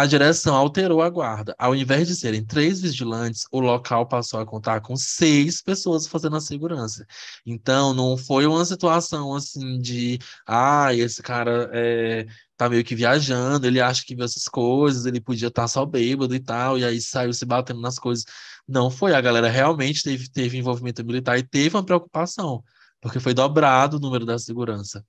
A 0.00 0.06
direção 0.06 0.54
alterou 0.56 1.02
a 1.02 1.10
guarda. 1.10 1.54
Ao 1.58 1.74
invés 1.76 2.08
de 2.08 2.16
serem 2.16 2.42
três 2.44 2.80
vigilantes, 2.80 3.44
o 3.52 3.60
local 3.60 4.06
passou 4.06 4.40
a 4.40 4.46
contar 4.46 4.80
com 4.80 4.96
seis 4.96 5.60
pessoas 5.60 6.06
fazendo 6.06 6.36
a 6.36 6.40
segurança. 6.40 7.06
Então, 7.44 7.92
não 7.92 8.16
foi 8.16 8.46
uma 8.46 8.64
situação 8.64 9.34
assim 9.34 9.78
de, 9.78 10.18
ah, 10.46 10.94
esse 10.94 11.22
cara 11.22 11.70
é, 11.74 12.26
tá 12.56 12.68
meio 12.68 12.82
que 12.82 12.94
viajando, 12.94 13.66
ele 13.66 13.78
acha 13.80 14.02
que 14.04 14.14
viu 14.14 14.24
essas 14.24 14.44
coisas, 14.44 15.04
ele 15.04 15.20
podia 15.20 15.48
estar 15.48 15.62
tá 15.62 15.68
só 15.68 15.84
bêbado 15.84 16.34
e 16.34 16.40
tal, 16.40 16.78
e 16.78 16.84
aí 16.84 16.98
saiu 17.00 17.32
se 17.34 17.44
batendo 17.44 17.80
nas 17.82 17.98
coisas. 17.98 18.24
Não 18.66 18.90
foi, 18.90 19.14
a 19.14 19.20
galera 19.20 19.50
realmente 19.50 20.02
teve, 20.02 20.30
teve 20.30 20.56
envolvimento 20.56 21.04
militar 21.04 21.38
e 21.38 21.42
teve 21.42 21.76
uma 21.76 21.84
preocupação, 21.84 22.64
porque 23.02 23.20
foi 23.20 23.34
dobrado 23.34 23.98
o 23.98 24.00
número 24.00 24.24
da 24.24 24.38
segurança. 24.38 25.04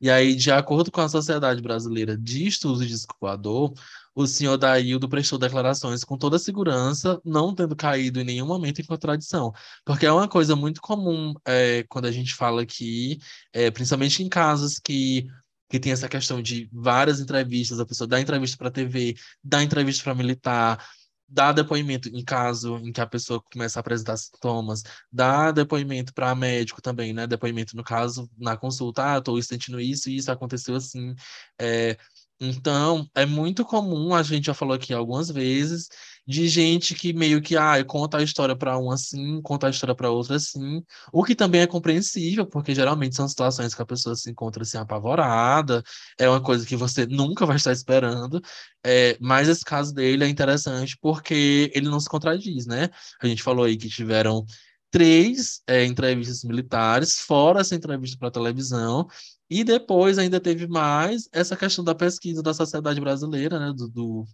E 0.00 0.08
aí, 0.08 0.34
de 0.34 0.50
acordo 0.50 0.90
com 0.90 1.02
a 1.02 1.08
Sociedade 1.10 1.60
Brasileira 1.60 2.16
de 2.16 2.46
Estudos 2.46 2.88
de 2.88 2.94
Escoador, 2.94 3.74
o 4.14 4.26
senhor 4.26 4.56
Daildo 4.56 5.08
prestou 5.08 5.38
declarações 5.38 6.04
com 6.04 6.18
toda 6.18 6.38
segurança, 6.38 7.20
não 7.24 7.54
tendo 7.54 7.76
caído 7.76 8.20
em 8.20 8.24
nenhum 8.24 8.46
momento 8.46 8.80
em 8.80 8.84
contradição. 8.84 9.52
Porque 9.84 10.06
é 10.06 10.12
uma 10.12 10.28
coisa 10.28 10.56
muito 10.56 10.80
comum 10.80 11.34
é, 11.46 11.84
quando 11.88 12.06
a 12.06 12.12
gente 12.12 12.34
fala 12.34 12.62
aqui, 12.62 13.18
é, 13.52 13.70
principalmente 13.70 14.22
em 14.22 14.28
casos 14.28 14.78
que 14.78 15.26
que 15.70 15.78
tem 15.78 15.92
essa 15.92 16.08
questão 16.08 16.42
de 16.42 16.68
várias 16.72 17.20
entrevistas, 17.20 17.78
a 17.78 17.86
pessoa 17.86 18.08
dá 18.08 18.20
entrevista 18.20 18.56
para 18.58 18.66
a 18.66 18.72
TV, 18.72 19.14
dá 19.42 19.62
entrevista 19.62 20.02
para 20.02 20.16
militar, 20.16 20.84
dá 21.30 21.52
depoimento 21.52 22.08
em 22.08 22.24
caso 22.24 22.76
em 22.78 22.92
que 22.92 23.00
a 23.00 23.06
pessoa 23.06 23.40
começa 23.40 23.78
a 23.78 23.80
apresentar 23.80 24.16
sintomas, 24.16 24.82
dá 25.12 25.52
depoimento 25.52 26.12
para 26.12 26.34
médico 26.34 26.82
também, 26.82 27.12
né? 27.12 27.26
Depoimento 27.26 27.76
no 27.76 27.84
caso 27.84 28.28
na 28.36 28.56
consulta, 28.56 29.14
ah, 29.14 29.18
estou 29.18 29.40
sentindo 29.40 29.80
isso 29.80 30.10
e 30.10 30.16
isso 30.16 30.30
aconteceu 30.32 30.74
assim. 30.74 31.14
É, 31.60 31.96
então, 32.40 33.06
é 33.14 33.26
muito 33.26 33.64
comum, 33.64 34.14
a 34.14 34.22
gente 34.22 34.46
já 34.46 34.54
falou 34.54 34.74
aqui 34.74 34.94
algumas 34.94 35.28
vezes, 35.30 35.88
de 36.26 36.48
gente 36.48 36.94
que 36.94 37.12
meio 37.12 37.42
que 37.42 37.56
ah, 37.56 37.84
conta 37.84 38.18
a 38.18 38.22
história 38.22 38.56
para 38.56 38.78
um 38.78 38.90
assim, 38.90 39.42
conta 39.42 39.66
a 39.66 39.70
história 39.70 39.94
para 39.94 40.10
outra 40.10 40.36
assim, 40.36 40.82
o 41.12 41.22
que 41.22 41.34
também 41.34 41.60
é 41.60 41.66
compreensível, 41.66 42.46
porque 42.46 42.74
geralmente 42.74 43.14
são 43.16 43.28
situações 43.28 43.74
que 43.74 43.82
a 43.82 43.86
pessoa 43.86 44.14
se 44.16 44.30
encontra 44.30 44.62
assim 44.62 44.78
apavorada, 44.78 45.82
é 46.18 46.28
uma 46.28 46.40
coisa 46.40 46.64
que 46.64 46.76
você 46.76 47.04
nunca 47.06 47.44
vai 47.44 47.56
estar 47.56 47.72
esperando, 47.72 48.40
é, 48.84 49.18
mas 49.20 49.48
esse 49.48 49.64
caso 49.64 49.92
dele 49.92 50.24
é 50.24 50.28
interessante 50.28 50.96
porque 51.00 51.70
ele 51.74 51.88
não 51.88 52.00
se 52.00 52.08
contradiz, 52.08 52.66
né? 52.66 52.88
A 53.20 53.26
gente 53.26 53.42
falou 53.42 53.64
aí 53.66 53.76
que 53.76 53.88
tiveram 53.88 54.46
três 54.90 55.62
é, 55.66 55.84
entrevistas 55.84 56.42
militares, 56.44 57.20
fora 57.20 57.60
essa 57.60 57.74
entrevista 57.74 58.16
para 58.18 58.30
televisão, 58.30 59.06
e 59.50 59.64
depois 59.64 60.18
ainda 60.18 60.40
teve 60.40 60.68
mais 60.68 61.28
essa 61.32 61.56
questão 61.56 61.84
da 61.84 61.94
pesquisa 61.94 62.42
da 62.42 62.54
sociedade 62.54 63.00
brasileira, 63.00 63.58
né, 63.58 63.72
do, 63.76 63.88
do 63.88 64.24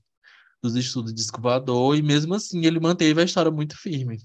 dos 0.62 0.75
estudos 0.75 1.14
de 1.14 1.20
escovador, 1.20 1.96
e 1.96 2.02
mesmo 2.02 2.35
assim 2.35 2.64
ele 2.64 2.80
manteve 2.80 3.20
a 3.20 3.25
história 3.25 3.50
muito 3.50 3.76
firme. 3.76 4.18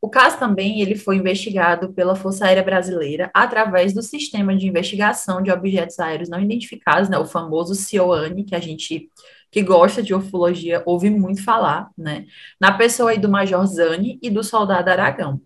O 0.00 0.10
caso 0.10 0.36
também 0.38 0.80
ele 0.80 0.96
foi 0.96 1.16
investigado 1.16 1.92
pela 1.92 2.16
Força 2.16 2.46
Aérea 2.46 2.62
Brasileira 2.62 3.30
através 3.32 3.92
do 3.92 4.02
Sistema 4.02 4.56
de 4.56 4.66
Investigação 4.66 5.40
de 5.40 5.50
Objetos 5.50 5.98
Aéreos 6.00 6.28
Não 6.28 6.40
Identificados, 6.40 7.08
né, 7.08 7.18
o 7.18 7.26
famoso 7.26 7.74
CIOANI, 7.74 8.44
que 8.44 8.54
a 8.54 8.60
gente 8.60 9.08
que 9.50 9.62
gosta 9.62 10.02
de 10.02 10.14
ufologia 10.14 10.82
ouve 10.86 11.10
muito 11.10 11.44
falar, 11.44 11.90
né, 11.96 12.24
na 12.60 12.72
pessoa 12.76 13.10
aí 13.10 13.18
do 13.18 13.28
Major 13.28 13.64
Zani 13.66 14.18
e 14.22 14.30
do 14.30 14.42
soldado 14.42 14.88
Aragão. 14.88 15.40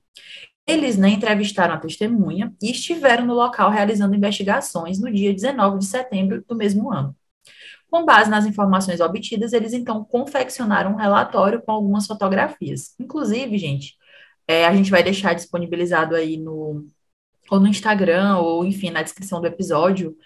Eles 0.66 0.96
né, 0.96 1.10
entrevistaram 1.10 1.74
a 1.74 1.78
testemunha 1.78 2.52
e 2.60 2.70
estiveram 2.70 3.24
no 3.24 3.34
local 3.34 3.70
realizando 3.70 4.16
investigações 4.16 5.00
no 5.00 5.12
dia 5.12 5.32
19 5.32 5.78
de 5.78 5.86
setembro 5.86 6.44
do 6.46 6.56
mesmo 6.56 6.92
ano. 6.92 7.14
Com 7.88 8.04
base 8.04 8.28
nas 8.28 8.46
informações 8.46 9.00
obtidas, 9.00 9.52
eles 9.52 9.72
então 9.72 10.04
confeccionaram 10.04 10.92
um 10.92 10.96
relatório 10.96 11.62
com 11.62 11.70
algumas 11.72 12.06
fotografias. 12.06 12.94
Inclusive, 12.98 13.56
gente, 13.58 13.94
é, 14.48 14.66
a 14.66 14.74
gente 14.74 14.90
vai 14.90 15.02
deixar 15.02 15.34
disponibilizado 15.34 16.14
aí 16.16 16.36
no, 16.36 16.86
ou 17.50 17.60
no 17.60 17.68
Instagram, 17.68 18.38
ou 18.38 18.64
enfim, 18.64 18.90
na 18.90 19.02
descrição 19.02 19.40
do 19.40 19.46
episódio, 19.46 20.16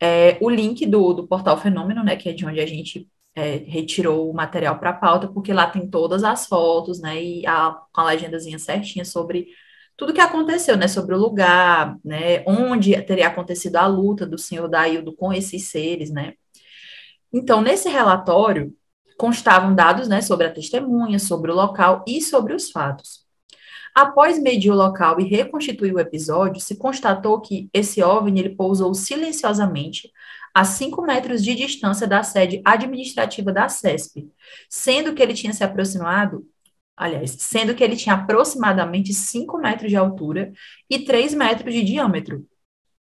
é, 0.00 0.38
o 0.40 0.50
link 0.50 0.86
do, 0.86 1.12
do 1.14 1.26
portal 1.26 1.58
Fenômeno, 1.60 2.04
né, 2.04 2.16
que 2.16 2.28
é 2.28 2.32
de 2.32 2.46
onde 2.46 2.60
a 2.60 2.66
gente 2.66 3.08
é, 3.34 3.56
retirou 3.56 4.30
o 4.30 4.34
material 4.34 4.78
para 4.78 4.90
a 4.90 4.94
pauta, 4.94 5.28
porque 5.28 5.52
lá 5.52 5.68
tem 5.70 5.88
todas 5.88 6.24
as 6.24 6.46
fotos, 6.46 7.00
né, 7.00 7.22
e 7.22 7.46
a, 7.46 7.72
com 7.92 8.00
a 8.00 8.04
legendazinha 8.04 8.58
certinha 8.58 9.04
sobre 9.04 9.48
tudo 9.98 10.14
que 10.14 10.20
aconteceu, 10.20 10.76
né, 10.76 10.86
sobre 10.86 11.12
o 11.12 11.18
lugar, 11.18 11.98
né, 12.04 12.44
onde 12.46 12.98
teria 13.02 13.26
acontecido 13.26 13.76
a 13.76 13.86
luta 13.86 14.24
do 14.24 14.38
senhor 14.38 14.68
Daildo 14.68 15.12
com 15.12 15.32
esses 15.32 15.64
seres, 15.64 16.08
né. 16.08 16.34
Então, 17.32 17.60
nesse 17.60 17.88
relatório, 17.88 18.72
constavam 19.18 19.74
dados, 19.74 20.06
né, 20.06 20.20
sobre 20.20 20.46
a 20.46 20.52
testemunha, 20.52 21.18
sobre 21.18 21.50
o 21.50 21.54
local 21.54 22.04
e 22.06 22.22
sobre 22.22 22.54
os 22.54 22.70
fatos. 22.70 23.26
Após 23.92 24.40
medir 24.40 24.70
o 24.70 24.76
local 24.76 25.20
e 25.20 25.24
reconstituir 25.24 25.92
o 25.92 25.98
episódio, 25.98 26.60
se 26.60 26.78
constatou 26.78 27.40
que 27.40 27.68
esse 27.74 28.00
OVNI 28.00 28.38
ele 28.38 28.54
pousou 28.54 28.94
silenciosamente 28.94 30.12
a 30.54 30.64
5 30.64 31.02
metros 31.02 31.42
de 31.42 31.56
distância 31.56 32.06
da 32.06 32.22
sede 32.22 32.62
administrativa 32.64 33.52
da 33.52 33.68
CESP, 33.68 34.28
sendo 34.70 35.12
que 35.12 35.20
ele 35.20 35.34
tinha 35.34 35.52
se 35.52 35.64
aproximado 35.64 36.46
aliás, 36.98 37.36
sendo 37.38 37.74
que 37.74 37.82
ele 37.84 37.96
tinha 37.96 38.14
aproximadamente 38.16 39.14
5 39.14 39.58
metros 39.58 39.90
de 39.90 39.96
altura 39.96 40.52
e 40.90 40.98
3 41.00 41.34
metros 41.34 41.72
de 41.72 41.82
diâmetro, 41.84 42.46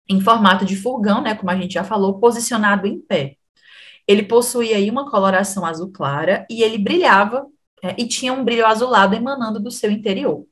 em 0.08 0.20
formato 0.20 0.64
de 0.64 0.76
furgão, 0.76 1.22
né, 1.22 1.34
como 1.34 1.50
a 1.50 1.56
gente 1.56 1.74
já 1.74 1.84
falou, 1.84 2.20
posicionado 2.20 2.86
em 2.86 3.00
pé. 3.00 3.36
Ele 4.06 4.22
possuía 4.22 4.76
aí 4.76 4.90
uma 4.90 5.10
coloração 5.10 5.64
azul 5.64 5.90
clara 5.90 6.46
e 6.50 6.62
ele 6.62 6.78
brilhava 6.78 7.46
é, 7.82 7.94
e 7.98 8.06
tinha 8.06 8.32
um 8.32 8.44
brilho 8.44 8.66
azulado 8.66 9.14
emanando 9.14 9.60
do 9.60 9.70
seu 9.70 9.90
interior. 9.90 10.46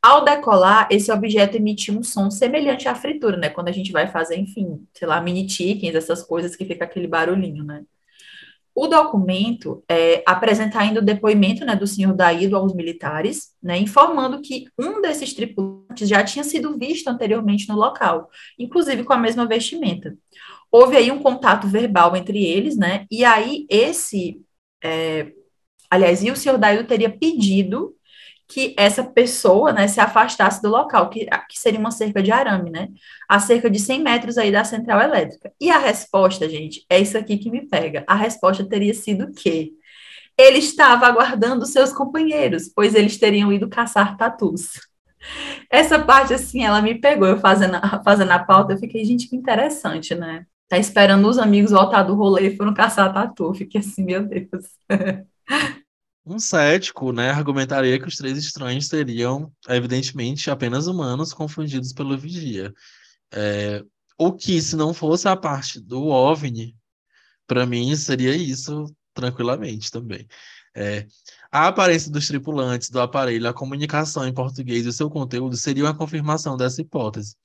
Ao 0.00 0.24
decolar, 0.24 0.88
esse 0.90 1.10
objeto 1.10 1.56
emitia 1.56 1.92
um 1.92 2.02
som 2.02 2.30
semelhante 2.30 2.88
à 2.88 2.94
fritura, 2.94 3.36
né? 3.36 3.50
Quando 3.50 3.68
a 3.68 3.72
gente 3.72 3.90
vai 3.92 4.06
fazer, 4.06 4.36
enfim, 4.38 4.86
sei 4.94 5.08
lá, 5.08 5.20
mini 5.20 5.48
chickens, 5.48 5.94
essas 5.94 6.22
coisas 6.22 6.54
que 6.54 6.64
fica 6.64 6.84
aquele 6.84 7.08
barulhinho, 7.08 7.64
né? 7.64 7.84
O 8.80 8.86
documento 8.86 9.82
é, 9.90 10.22
apresenta 10.24 10.78
ainda 10.78 11.00
o 11.00 11.04
depoimento 11.04 11.64
né, 11.64 11.74
do 11.74 11.84
senhor 11.84 12.14
Daído 12.14 12.54
aos 12.54 12.72
militares, 12.72 13.48
né, 13.60 13.76
informando 13.76 14.40
que 14.40 14.66
um 14.78 15.02
desses 15.02 15.34
tripulantes 15.34 16.08
já 16.08 16.22
tinha 16.22 16.44
sido 16.44 16.78
visto 16.78 17.08
anteriormente 17.08 17.68
no 17.68 17.74
local, 17.74 18.30
inclusive 18.56 19.02
com 19.02 19.12
a 19.12 19.18
mesma 19.18 19.48
vestimenta. 19.48 20.16
Houve 20.70 20.96
aí 20.96 21.10
um 21.10 21.18
contato 21.18 21.66
verbal 21.66 22.14
entre 22.14 22.44
eles, 22.44 22.76
né? 22.76 23.04
E 23.10 23.24
aí 23.24 23.66
esse, 23.68 24.40
é, 24.84 25.32
aliás, 25.90 26.22
e 26.22 26.30
o 26.30 26.36
senhor 26.36 26.56
Daído 26.56 26.84
teria 26.86 27.10
pedido 27.10 27.96
que 28.48 28.74
essa 28.78 29.04
pessoa, 29.04 29.72
né, 29.72 29.86
se 29.86 30.00
afastasse 30.00 30.62
do 30.62 30.70
local, 30.70 31.10
que, 31.10 31.26
que 31.48 31.58
seria 31.58 31.78
uma 31.78 31.90
cerca 31.90 32.22
de 32.22 32.32
arame, 32.32 32.70
né, 32.70 32.88
a 33.28 33.38
cerca 33.38 33.70
de 33.70 33.78
100 33.78 34.02
metros 34.02 34.38
aí 34.38 34.50
da 34.50 34.64
central 34.64 35.00
elétrica. 35.02 35.52
E 35.60 35.70
a 35.70 35.78
resposta, 35.78 36.48
gente, 36.48 36.84
é 36.88 36.98
isso 36.98 37.18
aqui 37.18 37.36
que 37.36 37.50
me 37.50 37.68
pega. 37.68 38.04
A 38.06 38.14
resposta 38.14 38.66
teria 38.66 38.94
sido 38.94 39.30
que 39.32 39.72
ele 40.36 40.58
estava 40.58 41.06
aguardando 41.06 41.66
seus 41.66 41.92
companheiros, 41.92 42.68
pois 42.74 42.94
eles 42.94 43.18
teriam 43.18 43.52
ido 43.52 43.68
caçar 43.68 44.16
tatus. 44.16 44.80
Essa 45.70 45.98
parte, 45.98 46.32
assim, 46.32 46.64
ela 46.64 46.80
me 46.80 46.94
pegou, 46.98 47.28
eu 47.28 47.38
fazendo, 47.38 47.78
fazendo 48.04 48.30
a 48.30 48.38
pauta, 48.38 48.72
eu 48.72 48.78
fiquei, 48.78 49.04
gente, 49.04 49.28
que 49.28 49.36
interessante, 49.36 50.14
né? 50.14 50.46
Tá 50.68 50.78
esperando 50.78 51.28
os 51.28 51.38
amigos 51.38 51.70
voltar 51.70 52.02
do 52.02 52.14
rolê 52.14 52.48
e 52.48 52.56
foram 52.56 52.74
caçar 52.74 53.12
tatu. 53.12 53.54
Fiquei 53.54 53.80
assim, 53.80 54.04
meu 54.04 54.24
Deus. 54.26 54.66
Um 56.24 56.38
cético, 56.38 57.12
né, 57.12 57.30
argumentaria 57.30 57.98
que 57.98 58.06
os 58.06 58.16
três 58.16 58.36
estranhos 58.36 58.86
seriam, 58.86 59.52
evidentemente, 59.68 60.50
apenas 60.50 60.86
humanos 60.86 61.32
confundidos 61.32 61.92
pelo 61.92 62.18
vigia. 62.18 62.72
É, 63.32 63.82
o 64.18 64.32
que, 64.32 64.60
se 64.60 64.76
não 64.76 64.92
fosse 64.92 65.28
a 65.28 65.36
parte 65.36 65.80
do 65.80 66.06
OVNI, 66.06 66.76
para 67.46 67.64
mim 67.64 67.96
seria 67.96 68.34
isso 68.36 68.84
tranquilamente 69.14 69.90
também. 69.90 70.26
É, 70.76 71.06
a 71.50 71.68
aparência 71.68 72.10
dos 72.10 72.26
tripulantes 72.28 72.90
do 72.90 73.00
aparelho, 73.00 73.48
a 73.48 73.54
comunicação 73.54 74.26
em 74.26 74.34
português 74.34 74.84
e 74.84 74.88
o 74.88 74.92
seu 74.92 75.08
conteúdo 75.08 75.56
seriam 75.56 75.88
a 75.88 75.94
confirmação 75.94 76.56
dessa 76.56 76.82
hipótese. 76.82 77.36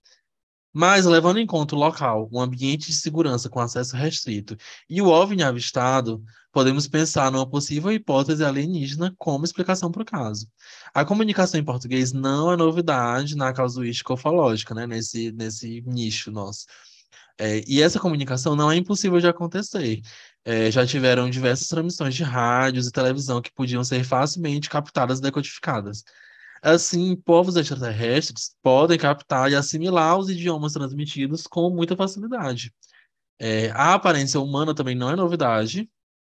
Mas, 0.74 1.06
levando 1.06 1.38
em 1.40 1.46
conta 1.46 1.76
o 1.76 1.80
local, 1.80 2.28
um 2.32 2.42
ambiente 2.42 2.88
de 2.88 2.96
segurança 2.96 3.48
com 3.50 3.60
acesso 3.60 3.96
restrito 3.96 4.58
e 4.90 5.02
o 5.02 5.08
OVNI 5.08 5.44
avistado, 5.44 6.24
podemos 6.52 6.88
pensar 6.88 7.32
numa 7.32 7.48
possível 7.48 7.92
hipótese 7.92 8.44
alienígena 8.44 9.14
como 9.20 9.46
explicação 9.46 9.92
para 9.92 10.02
o 10.02 10.06
caso. 10.06 10.48
A 10.94 11.06
comunicação 11.06 11.60
em 11.60 11.64
português 11.64 12.12
não 12.12 12.52
é 12.52 12.58
novidade 12.58 13.36
na 13.36 13.54
casuística 13.54 14.14
ufológica, 14.14 14.74
né? 14.74 14.88
nesse, 14.88 15.32
nesse 15.32 15.82
nicho 15.82 16.32
nosso. 16.32 16.66
É, 17.38 17.64
e 17.68 17.82
essa 17.82 18.00
comunicação 18.00 18.56
não 18.56 18.72
é 18.72 18.76
impossível 18.76 19.20
de 19.20 19.28
acontecer. 19.28 20.02
É, 20.46 20.70
já 20.72 20.86
tiveram 20.86 21.30
diversas 21.30 21.68
transmissões 21.68 22.16
de 22.16 22.24
rádios 22.24 22.88
e 22.88 22.92
televisão 22.92 23.42
que 23.42 23.52
podiam 23.52 23.84
ser 23.84 24.04
facilmente 24.04 24.70
captadas 24.70 25.20
e 25.20 25.22
decodificadas. 25.22 26.04
Assim, 26.64 27.16
povos 27.16 27.58
extraterrestres 27.58 28.56
podem 28.64 28.98
captar 28.98 29.52
e 29.52 29.56
assimilar 29.56 30.18
os 30.18 30.30
idiomas 30.30 30.74
transmitidos 30.74 31.46
com 31.48 31.70
muita 31.70 31.96
facilidade. 31.96 32.74
É, 33.40 33.70
a 33.72 33.94
aparência 33.96 34.40
humana 34.40 34.74
também 34.76 34.96
não 34.96 35.10
é 35.12 35.16
novidade. 35.16 35.90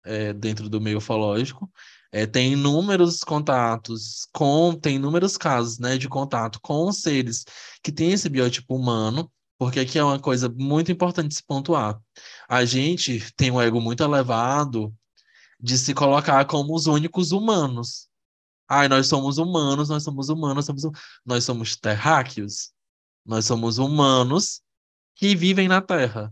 é, 0.05 0.33
dentro 0.33 0.69
do 0.69 0.81
meio 0.81 0.97
ufológico. 0.99 1.71
É, 2.11 2.25
tem 2.25 2.53
inúmeros 2.53 3.23
contatos 3.23 4.27
com, 4.33 4.73
tem 4.75 4.95
inúmeros 4.95 5.37
casos, 5.37 5.77
né, 5.79 5.97
de 5.97 6.09
contato 6.09 6.59
com 6.61 6.91
seres 6.91 7.45
que 7.83 7.91
têm 7.91 8.13
esse 8.13 8.29
biotipo 8.29 8.75
humano, 8.75 9.31
porque 9.57 9.79
aqui 9.81 9.99
é 9.99 10.03
uma 10.03 10.19
coisa 10.19 10.49
muito 10.49 10.91
importante 10.91 11.35
se 11.35 11.43
pontuar. 11.43 11.99
A 12.47 12.65
gente 12.65 13.31
tem 13.35 13.51
um 13.51 13.61
ego 13.61 13.81
muito 13.81 14.03
elevado 14.03 14.93
de 15.59 15.77
se 15.77 15.93
colocar 15.93 16.45
como 16.45 16.75
os 16.75 16.87
únicos 16.87 17.31
humanos. 17.31 18.08
Ai, 18.69 18.87
nós 18.87 19.07
somos 19.07 19.39
humanos, 19.39 19.89
nós 19.89 20.03
somos 20.03 20.29
humanos, 20.29 20.65
somos, 20.65 20.83
nós 21.25 21.43
somos 21.43 21.75
terráqueos. 21.75 22.71
Nós 23.25 23.45
somos 23.45 23.79
humanos 23.79 24.61
que 25.15 25.35
vivem 25.35 25.67
na 25.67 25.81
Terra. 25.81 26.31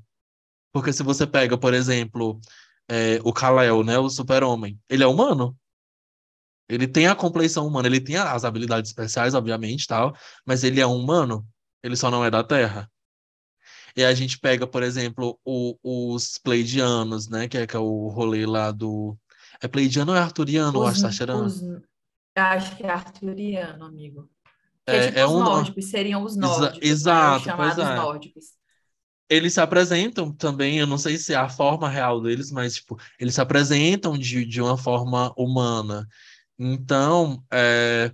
Porque 0.71 0.93
se 0.93 1.01
você 1.01 1.25
pega, 1.25 1.57
por 1.57 1.73
exemplo, 1.73 2.39
é, 2.87 3.19
o 3.23 3.33
Kal-El, 3.33 3.83
né, 3.83 3.97
o 3.97 4.09
super-homem, 4.09 4.79
ele 4.87 5.03
é 5.03 5.07
humano. 5.07 5.57
Ele 6.69 6.87
tem 6.87 7.07
a 7.07 7.15
compleição 7.15 7.65
humana, 7.65 7.87
ele 7.87 7.99
tem 7.99 8.17
as 8.17 8.45
habilidades 8.45 8.91
especiais, 8.91 9.33
obviamente, 9.33 9.87
tal, 9.87 10.15
mas 10.45 10.63
ele 10.63 10.81
é 10.81 10.85
um 10.85 10.97
humano, 10.97 11.47
ele 11.81 11.95
só 11.95 12.11
não 12.11 12.23
é 12.23 12.29
da 12.29 12.43
Terra. 12.43 12.91
E 13.95 14.03
a 14.03 14.13
gente 14.13 14.37
pega, 14.37 14.67
por 14.67 14.83
exemplo, 14.83 15.39
o, 15.43 15.77
os 15.81 16.37
Pleidianos, 16.37 17.27
né, 17.29 17.47
que 17.47 17.57
é, 17.57 17.65
que 17.65 17.75
é 17.75 17.79
o 17.79 18.09
rolê 18.09 18.45
lá 18.45 18.71
do... 18.71 19.17
É 19.59 19.67
Pleidiano 19.67 20.11
ou 20.11 20.17
é 20.17 20.21
Arturiano, 20.21 20.81
os, 20.81 20.89
acho, 20.89 21.01
tá 21.01 21.11
cheirando? 21.11 21.45
Os, 21.45 21.61
acho 22.43 22.75
que 22.75 22.83
é 22.83 22.89
Arturiano, 22.89 23.85
amigo. 23.85 24.29
Que 24.85 24.91
é, 24.91 24.97
é, 24.97 25.07
tipo 25.07 25.19
é 25.19 25.25
os 25.25 25.31
um... 25.31 25.39
nórdicos, 25.39 25.85
seriam 25.85 26.23
os 26.23 26.35
nórdicos, 26.35 26.79
né, 26.79 26.87
Exato, 26.87 27.37
os 27.37 27.43
chamados 27.43 27.85
é. 27.85 27.95
nórdicos. 27.95 28.45
eles 29.29 29.53
se 29.53 29.61
apresentam 29.61 30.31
também, 30.31 30.79
eu 30.79 30.87
não 30.87 30.97
sei 30.97 31.17
se 31.17 31.33
é 31.33 31.35
a 31.35 31.49
forma 31.49 31.89
real 31.89 32.21
deles, 32.21 32.51
mas 32.51 32.75
tipo, 32.75 32.97
eles 33.19 33.35
se 33.35 33.41
apresentam 33.41 34.17
de, 34.17 34.45
de 34.45 34.61
uma 34.61 34.77
forma 34.77 35.33
humana. 35.37 36.07
Então, 36.57 37.43
é, 37.51 38.11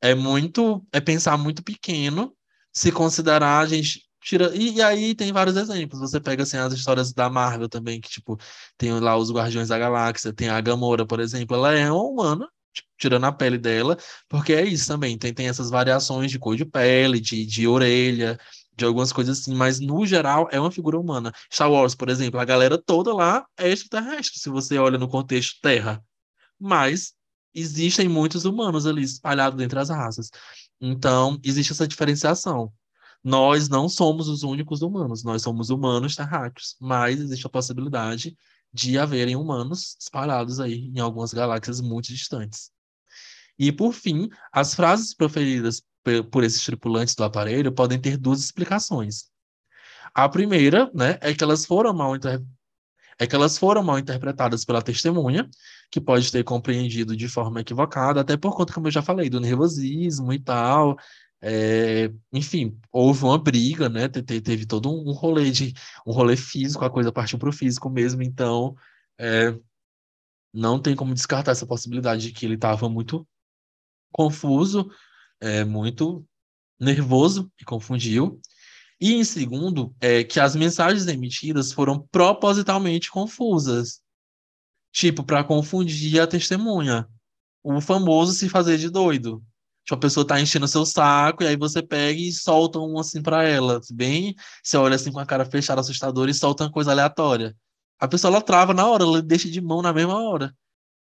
é 0.00 0.14
muito, 0.14 0.86
é 0.92 1.00
pensar 1.00 1.36
muito 1.36 1.62
pequeno, 1.62 2.34
se 2.72 2.92
considerar 2.92 3.60
a 3.60 3.66
gente 3.66 4.08
tira 4.22 4.54
e, 4.54 4.74
e 4.74 4.82
aí 4.82 5.14
tem 5.14 5.32
vários 5.32 5.56
exemplos. 5.56 6.00
Você 6.00 6.20
pega 6.20 6.42
assim 6.42 6.56
as 6.56 6.72
histórias 6.72 7.12
da 7.12 7.28
Marvel 7.28 7.68
também, 7.68 8.00
que 8.00 8.08
tipo, 8.08 8.38
tem 8.76 8.92
lá 9.00 9.16
os 9.16 9.32
Guardiões 9.32 9.68
da 9.68 9.78
Galáxia, 9.78 10.32
tem 10.32 10.48
a 10.48 10.60
Gamora, 10.60 11.06
por 11.06 11.20
exemplo, 11.20 11.56
ela 11.56 11.72
é 11.72 11.90
uma 11.90 12.02
humana, 12.02 12.48
tirando 12.98 13.24
a 13.24 13.32
pele 13.32 13.58
dela, 13.58 13.96
porque 14.28 14.52
é 14.52 14.64
isso 14.64 14.86
também, 14.86 15.18
tem, 15.18 15.32
tem 15.32 15.48
essas 15.48 15.70
variações 15.70 16.30
de 16.30 16.38
cor 16.38 16.56
de 16.56 16.64
pele, 16.64 17.20
de, 17.20 17.44
de 17.46 17.66
orelha, 17.66 18.38
de 18.76 18.84
algumas 18.84 19.12
coisas 19.12 19.40
assim, 19.40 19.54
mas 19.54 19.80
no 19.80 20.06
geral 20.06 20.48
é 20.50 20.60
uma 20.60 20.70
figura 20.70 20.98
humana. 20.98 21.32
Star 21.52 21.70
Wars, 21.70 21.94
por 21.94 22.08
exemplo, 22.08 22.40
a 22.40 22.44
galera 22.44 22.78
toda 22.78 23.12
lá 23.14 23.44
é 23.58 23.68
extraterrestre, 23.70 24.38
se 24.38 24.48
você 24.48 24.78
olha 24.78 24.98
no 24.98 25.08
contexto 25.08 25.60
Terra. 25.60 26.02
Mas 26.58 27.14
existem 27.54 28.08
muitos 28.08 28.44
humanos 28.44 28.86
ali 28.86 29.02
espalhados 29.02 29.60
entre 29.62 29.78
as 29.78 29.90
raças. 29.90 30.30
Então, 30.80 31.38
existe 31.44 31.72
essa 31.72 31.86
diferenciação. 31.86 32.72
Nós 33.22 33.68
não 33.68 33.88
somos 33.88 34.28
os 34.28 34.42
únicos 34.42 34.80
humanos, 34.80 35.22
nós 35.22 35.42
somos 35.42 35.68
humanos 35.68 36.16
terráqueos, 36.16 36.76
mas 36.80 37.20
existe 37.20 37.46
a 37.46 37.50
possibilidade 37.50 38.36
de 38.72 38.98
haverem 38.98 39.36
humanos 39.36 39.96
espalhados 40.00 40.60
aí 40.60 40.90
em 40.94 41.00
algumas 41.00 41.32
galáxias 41.32 41.80
muito 41.80 42.08
distantes. 42.08 42.70
E, 43.58 43.70
por 43.70 43.92
fim, 43.92 44.28
as 44.52 44.74
frases 44.74 45.14
proferidas 45.14 45.82
por 46.30 46.42
esses 46.42 46.64
tripulantes 46.64 47.14
do 47.14 47.24
aparelho 47.24 47.72
podem 47.72 48.00
ter 48.00 48.16
duas 48.16 48.40
explicações. 48.40 49.24
A 50.14 50.28
primeira, 50.28 50.90
né, 50.94 51.18
é 51.20 51.34
que 51.34 51.44
elas 51.44 51.66
foram 51.66 51.92
mal 51.92 52.16
inter... 52.16 52.42
é 53.18 53.26
que 53.26 53.34
elas 53.34 53.58
foram 53.58 53.82
mal 53.82 53.98
interpretadas 53.98 54.64
pela 54.64 54.80
testemunha, 54.80 55.48
que 55.90 56.00
pode 56.00 56.32
ter 56.32 56.42
compreendido 56.42 57.16
de 57.16 57.28
forma 57.28 57.60
equivocada, 57.60 58.20
até 58.20 58.36
por 58.36 58.56
conta, 58.56 58.72
como 58.72 58.86
eu 58.86 58.90
já 58.90 59.02
falei, 59.02 59.28
do 59.28 59.40
nervosismo 59.40 60.32
e 60.32 60.38
tal. 60.40 60.96
É... 61.42 62.12
enfim, 62.32 62.78
houve 62.92 63.24
uma 63.24 63.38
briga, 63.38 63.88
né? 63.88 64.08
Teve, 64.08 64.40
teve 64.40 64.66
todo 64.66 64.90
um 64.90 65.12
rolê 65.12 65.50
de 65.50 65.74
um 66.06 66.12
rolê 66.12 66.36
físico, 66.36 66.84
a 66.84 66.90
coisa 66.90 67.12
partiu 67.12 67.38
para 67.38 67.48
o 67.48 67.52
físico 67.52 67.88
mesmo, 67.88 68.22
então 68.22 68.76
é... 69.18 69.56
não 70.52 70.80
tem 70.80 70.94
como 70.94 71.14
descartar 71.14 71.52
essa 71.52 71.66
possibilidade 71.66 72.22
de 72.28 72.32
que 72.32 72.46
ele 72.46 72.54
estava 72.54 72.88
muito 72.88 73.26
confuso 74.12 74.90
é, 75.40 75.64
muito 75.64 76.24
nervoso 76.78 77.50
e 77.60 77.64
confundiu. 77.64 78.40
E 79.00 79.14
em 79.14 79.24
segundo, 79.24 79.94
é 80.00 80.22
que 80.22 80.38
as 80.38 80.54
mensagens 80.54 81.06
emitidas 81.06 81.72
foram 81.72 82.06
propositalmente 82.12 83.10
confusas. 83.10 84.02
Tipo, 84.92 85.24
para 85.24 85.42
confundir 85.42 86.20
a 86.20 86.26
testemunha. 86.26 87.08
O 87.62 87.80
famoso 87.80 88.32
se 88.32 88.48
fazer 88.48 88.76
de 88.76 88.90
doido. 88.90 89.42
Tipo, 89.90 89.94
a 89.96 89.98
pessoa 89.98 90.24
tá 90.26 90.40
enchendo 90.40 90.68
seu 90.68 90.86
saco 90.86 91.42
e 91.42 91.48
aí 91.48 91.56
você 91.56 91.82
pega 91.82 92.20
e 92.20 92.32
solta 92.32 92.78
um 92.78 92.96
assim 92.98 93.20
para 93.20 93.42
ela. 93.42 93.80
Bem, 93.92 94.36
você 94.62 94.76
olha 94.76 94.94
assim 94.94 95.10
com 95.10 95.18
a 95.18 95.26
cara 95.26 95.44
fechada, 95.44 95.80
assustadora 95.80 96.30
e 96.30 96.34
solta 96.34 96.64
uma 96.64 96.70
coisa 96.70 96.92
aleatória. 96.92 97.56
A 97.98 98.06
pessoa 98.06 98.32
ela 98.32 98.40
trava 98.40 98.72
na 98.72 98.86
hora, 98.86 99.02
ela 99.02 99.20
deixa 99.20 99.50
de 99.50 99.60
mão 99.60 99.82
na 99.82 99.92
mesma 99.92 100.22
hora. 100.22 100.54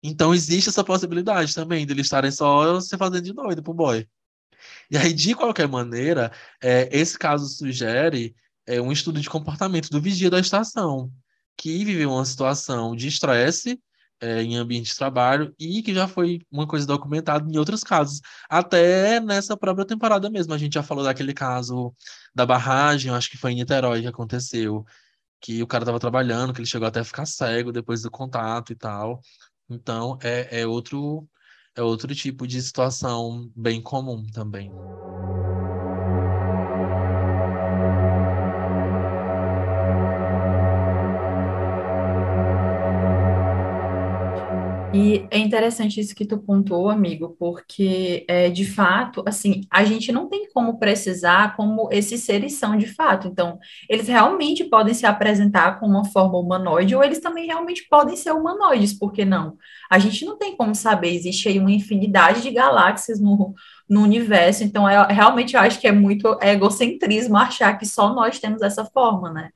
Então 0.02 0.34
existe 0.34 0.70
essa 0.70 0.82
possibilidade 0.82 1.54
também 1.54 1.84
de 1.84 1.92
eles 1.92 2.06
estarem 2.06 2.30
só 2.30 2.80
se 2.80 2.96
fazendo 2.96 3.22
de 3.22 3.34
doido 3.34 3.62
pro 3.62 3.74
boy. 3.74 4.08
E 4.90 4.96
aí, 4.96 5.12
de 5.12 5.34
qualquer 5.34 5.68
maneira, 5.68 6.32
é, 6.62 6.88
esse 6.90 7.18
caso 7.18 7.46
sugere 7.48 8.34
é, 8.66 8.80
um 8.80 8.92
estudo 8.92 9.20
de 9.20 9.28
comportamento 9.28 9.90
do 9.90 10.00
vigia 10.00 10.30
da 10.30 10.40
estação, 10.40 11.12
que 11.56 11.84
viveu 11.84 12.10
uma 12.12 12.24
situação 12.24 12.96
de 12.96 13.08
estresse 13.08 13.78
é, 14.20 14.42
em 14.42 14.56
ambiente 14.56 14.90
de 14.90 14.96
trabalho 14.96 15.54
e 15.58 15.82
que 15.82 15.94
já 15.94 16.06
foi 16.06 16.40
uma 16.50 16.66
coisa 16.66 16.86
documentada 16.86 17.50
em 17.50 17.56
outros 17.58 17.82
casos, 17.82 18.20
até 18.48 19.20
nessa 19.20 19.56
própria 19.56 19.86
temporada 19.86 20.28
mesmo. 20.30 20.52
A 20.52 20.58
gente 20.58 20.74
já 20.74 20.82
falou 20.82 21.04
daquele 21.04 21.32
caso 21.34 21.94
da 22.34 22.44
barragem, 22.46 23.12
acho 23.12 23.30
que 23.30 23.38
foi 23.38 23.52
em 23.52 23.56
Niterói 23.56 24.02
que 24.02 24.08
aconteceu, 24.08 24.84
que 25.40 25.62
o 25.62 25.66
cara 25.66 25.84
estava 25.84 25.98
trabalhando, 25.98 26.52
que 26.52 26.60
ele 26.60 26.66
chegou 26.68 26.86
até 26.86 27.00
a 27.00 27.04
ficar 27.04 27.26
cego 27.26 27.72
depois 27.72 28.02
do 28.02 28.10
contato 28.10 28.72
e 28.72 28.76
tal. 28.76 29.20
Então, 29.68 30.18
é, 30.22 30.60
é 30.62 30.66
outro 30.66 31.26
é 31.76 31.82
outro 31.82 32.14
tipo 32.14 32.46
de 32.46 32.60
situação 32.60 33.50
bem 33.56 33.80
comum 33.80 34.26
também. 34.32 34.70
E 44.92 45.24
é 45.30 45.38
interessante 45.38 46.00
isso 46.00 46.16
que 46.16 46.26
tu 46.26 46.36
pontuou, 46.36 46.90
amigo, 46.90 47.36
porque 47.38 48.24
é, 48.26 48.50
de 48.50 48.64
fato, 48.64 49.22
assim, 49.24 49.60
a 49.70 49.84
gente 49.84 50.10
não 50.10 50.28
tem 50.28 50.48
como 50.52 50.80
precisar 50.80 51.54
como 51.54 51.88
esses 51.92 52.24
seres 52.24 52.54
são 52.54 52.76
de 52.76 52.86
fato. 52.86 53.28
Então, 53.28 53.60
eles 53.88 54.08
realmente 54.08 54.64
podem 54.64 54.92
se 54.92 55.06
apresentar 55.06 55.78
com 55.78 55.86
uma 55.86 56.04
forma 56.06 56.36
humanoide, 56.38 56.96
ou 56.96 57.04
eles 57.04 57.20
também 57.20 57.46
realmente 57.46 57.86
podem 57.88 58.16
ser 58.16 58.32
humanoides, 58.32 58.92
por 58.92 59.12
que 59.12 59.24
não? 59.24 59.56
A 59.88 60.00
gente 60.00 60.24
não 60.24 60.36
tem 60.36 60.56
como 60.56 60.74
saber, 60.74 61.14
existe 61.14 61.48
aí 61.48 61.60
uma 61.60 61.70
infinidade 61.70 62.42
de 62.42 62.50
galáxias 62.50 63.20
no, 63.20 63.54
no 63.88 64.02
universo, 64.02 64.64
então 64.64 64.88
é, 64.88 65.06
realmente 65.12 65.54
eu 65.54 65.60
acho 65.60 65.78
que 65.80 65.86
é 65.86 65.92
muito 65.92 66.36
egocentrismo 66.42 67.36
achar 67.36 67.78
que 67.78 67.86
só 67.86 68.12
nós 68.12 68.40
temos 68.40 68.60
essa 68.60 68.84
forma, 68.84 69.32
né? 69.32 69.50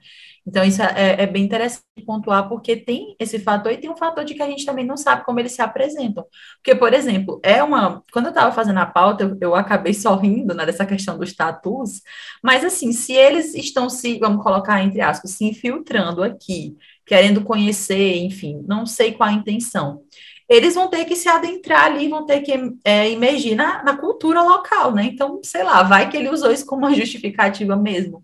Então, 0.46 0.62
isso 0.62 0.82
é, 0.82 1.22
é, 1.22 1.26
bem 1.26 1.44
interessante 1.44 1.82
pontuar, 2.04 2.48
porque 2.48 2.76
tem 2.76 3.16
esse 3.18 3.38
fator 3.38 3.72
e 3.72 3.78
tem 3.78 3.90
um 3.90 3.96
fator 3.96 4.24
de 4.24 4.34
que 4.34 4.42
a 4.42 4.46
gente 4.46 4.66
também 4.66 4.84
não 4.84 4.96
sabe 4.96 5.24
como 5.24 5.40
eles 5.40 5.52
se 5.52 5.62
apresentam. 5.62 6.26
Porque, 6.56 6.74
por 6.74 6.92
exemplo, 6.92 7.40
é 7.42 7.62
uma. 7.62 8.02
Quando 8.12 8.26
eu 8.26 8.30
estava 8.30 8.52
fazendo 8.52 8.78
a 8.78 8.86
pauta, 8.86 9.24
eu, 9.24 9.38
eu 9.40 9.54
acabei 9.54 9.94
sorrindo 9.94 10.54
né, 10.54 10.66
dessa 10.66 10.84
questão 10.84 11.18
dos 11.18 11.34
tatus, 11.34 12.02
mas 12.42 12.64
assim, 12.64 12.92
se 12.92 13.12
eles 13.12 13.54
estão 13.54 13.88
se, 13.88 14.18
vamos 14.18 14.42
colocar 14.42 14.82
entre 14.82 15.00
aspas, 15.00 15.30
se 15.32 15.44
infiltrando 15.44 16.22
aqui, 16.22 16.76
querendo 17.06 17.42
conhecer, 17.42 18.16
enfim, 18.18 18.62
não 18.66 18.84
sei 18.86 19.12
qual 19.12 19.28
a 19.30 19.32
intenção 19.32 20.02
eles 20.48 20.74
vão 20.74 20.88
ter 20.88 21.04
que 21.06 21.16
se 21.16 21.28
adentrar 21.28 21.86
ali, 21.86 22.08
vão 22.08 22.26
ter 22.26 22.42
que 22.42 22.52
é, 22.84 23.10
emergir 23.10 23.54
na, 23.54 23.82
na, 23.82 23.96
cultura 23.96 24.42
local, 24.42 24.92
né? 24.92 25.04
Então, 25.04 25.40
sei 25.42 25.62
lá, 25.62 25.82
vai 25.82 26.10
que 26.10 26.16
ele 26.16 26.28
usou 26.28 26.52
isso 26.52 26.66
como 26.66 26.86
uma 26.86 26.94
justificativa 26.94 27.76
mesmo. 27.76 28.22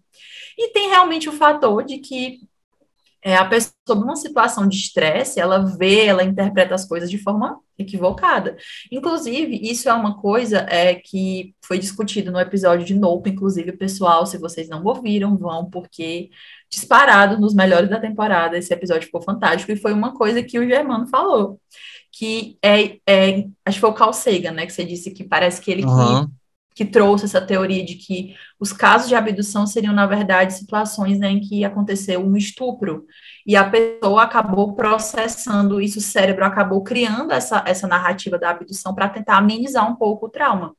E 0.60 0.68
tem 0.72 0.90
realmente 0.90 1.26
o 1.26 1.32
fator 1.32 1.82
de 1.82 1.96
que 1.96 2.40
é, 3.22 3.34
a 3.34 3.46
pessoa, 3.46 3.74
numa 3.88 4.14
situação 4.14 4.68
de 4.68 4.76
estresse, 4.76 5.40
ela 5.40 5.58
vê, 5.58 6.04
ela 6.04 6.22
interpreta 6.22 6.74
as 6.74 6.86
coisas 6.86 7.10
de 7.10 7.16
forma 7.16 7.58
equivocada. 7.78 8.58
Inclusive, 8.92 9.58
isso 9.62 9.88
é 9.88 9.94
uma 9.94 10.20
coisa 10.20 10.66
é, 10.68 10.94
que 10.94 11.54
foi 11.64 11.78
discutido 11.78 12.30
no 12.30 12.38
episódio 12.38 12.84
de 12.84 12.94
Nope, 12.94 13.30
inclusive, 13.30 13.72
pessoal, 13.72 14.26
se 14.26 14.36
vocês 14.36 14.68
não 14.68 14.84
ouviram, 14.84 15.34
vão, 15.38 15.64
porque 15.70 16.28
disparado 16.70 17.40
nos 17.40 17.54
melhores 17.54 17.88
da 17.88 17.98
temporada, 17.98 18.58
esse 18.58 18.72
episódio 18.72 19.06
ficou 19.06 19.22
fantástico, 19.22 19.72
e 19.72 19.76
foi 19.76 19.94
uma 19.94 20.14
coisa 20.14 20.42
que 20.42 20.58
o 20.58 20.68
Germano 20.68 21.06
falou, 21.06 21.58
que 22.12 22.58
é, 22.62 22.98
é 23.06 23.46
acho 23.64 23.76
que 23.76 23.80
foi 23.80 23.90
o 23.90 23.94
Carl 23.94 24.12
Sagan, 24.12 24.52
né, 24.52 24.66
que 24.66 24.72
você 24.74 24.84
disse 24.84 25.10
que 25.10 25.24
parece 25.24 25.60
que 25.60 25.70
ele 25.70 25.84
uhum. 25.84 26.28
Que 26.80 26.86
trouxe 26.86 27.26
essa 27.26 27.42
teoria 27.42 27.84
de 27.84 27.94
que 27.94 28.34
os 28.58 28.72
casos 28.72 29.06
de 29.06 29.14
abdução 29.14 29.66
seriam, 29.66 29.92
na 29.92 30.06
verdade, 30.06 30.54
situações 30.54 31.18
né, 31.18 31.30
em 31.30 31.38
que 31.38 31.62
aconteceu 31.62 32.24
um 32.24 32.38
estupro 32.38 33.04
e 33.46 33.54
a 33.54 33.68
pessoa 33.68 34.22
acabou 34.22 34.72
processando 34.72 35.78
isso, 35.78 35.98
o 35.98 36.02
cérebro 36.02 36.42
acabou 36.42 36.82
criando 36.82 37.32
essa, 37.32 37.62
essa 37.66 37.86
narrativa 37.86 38.38
da 38.38 38.48
abdução 38.48 38.94
para 38.94 39.10
tentar 39.10 39.36
amenizar 39.36 39.86
um 39.86 39.94
pouco 39.94 40.24
o 40.24 40.28
trauma. 40.30 40.74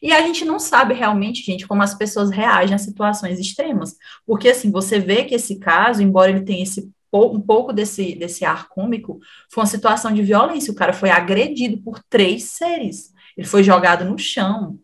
E 0.00 0.10
a 0.10 0.22
gente 0.22 0.42
não 0.42 0.58
sabe 0.58 0.94
realmente, 0.94 1.44
gente, 1.44 1.68
como 1.68 1.82
as 1.82 1.94
pessoas 1.94 2.30
reagem 2.30 2.74
a 2.74 2.78
situações 2.78 3.38
extremas. 3.38 3.94
Porque, 4.24 4.48
assim, 4.48 4.70
você 4.70 4.98
vê 4.98 5.24
que 5.24 5.34
esse 5.34 5.58
caso, 5.58 6.02
embora 6.02 6.30
ele 6.30 6.40
tenha 6.40 6.62
esse 6.62 6.90
um 7.14 7.42
pouco 7.42 7.74
desse, 7.74 8.14
desse 8.14 8.42
ar 8.42 8.70
cômico, 8.70 9.20
foi 9.52 9.62
uma 9.62 9.68
situação 9.68 10.14
de 10.14 10.22
violência. 10.22 10.72
O 10.72 10.74
cara 10.74 10.94
foi 10.94 11.10
agredido 11.10 11.76
por 11.82 12.02
três 12.08 12.44
seres. 12.44 13.12
Ele 13.36 13.46
foi 13.46 13.62
jogado 13.62 14.02
no 14.02 14.16
chão, 14.16 14.78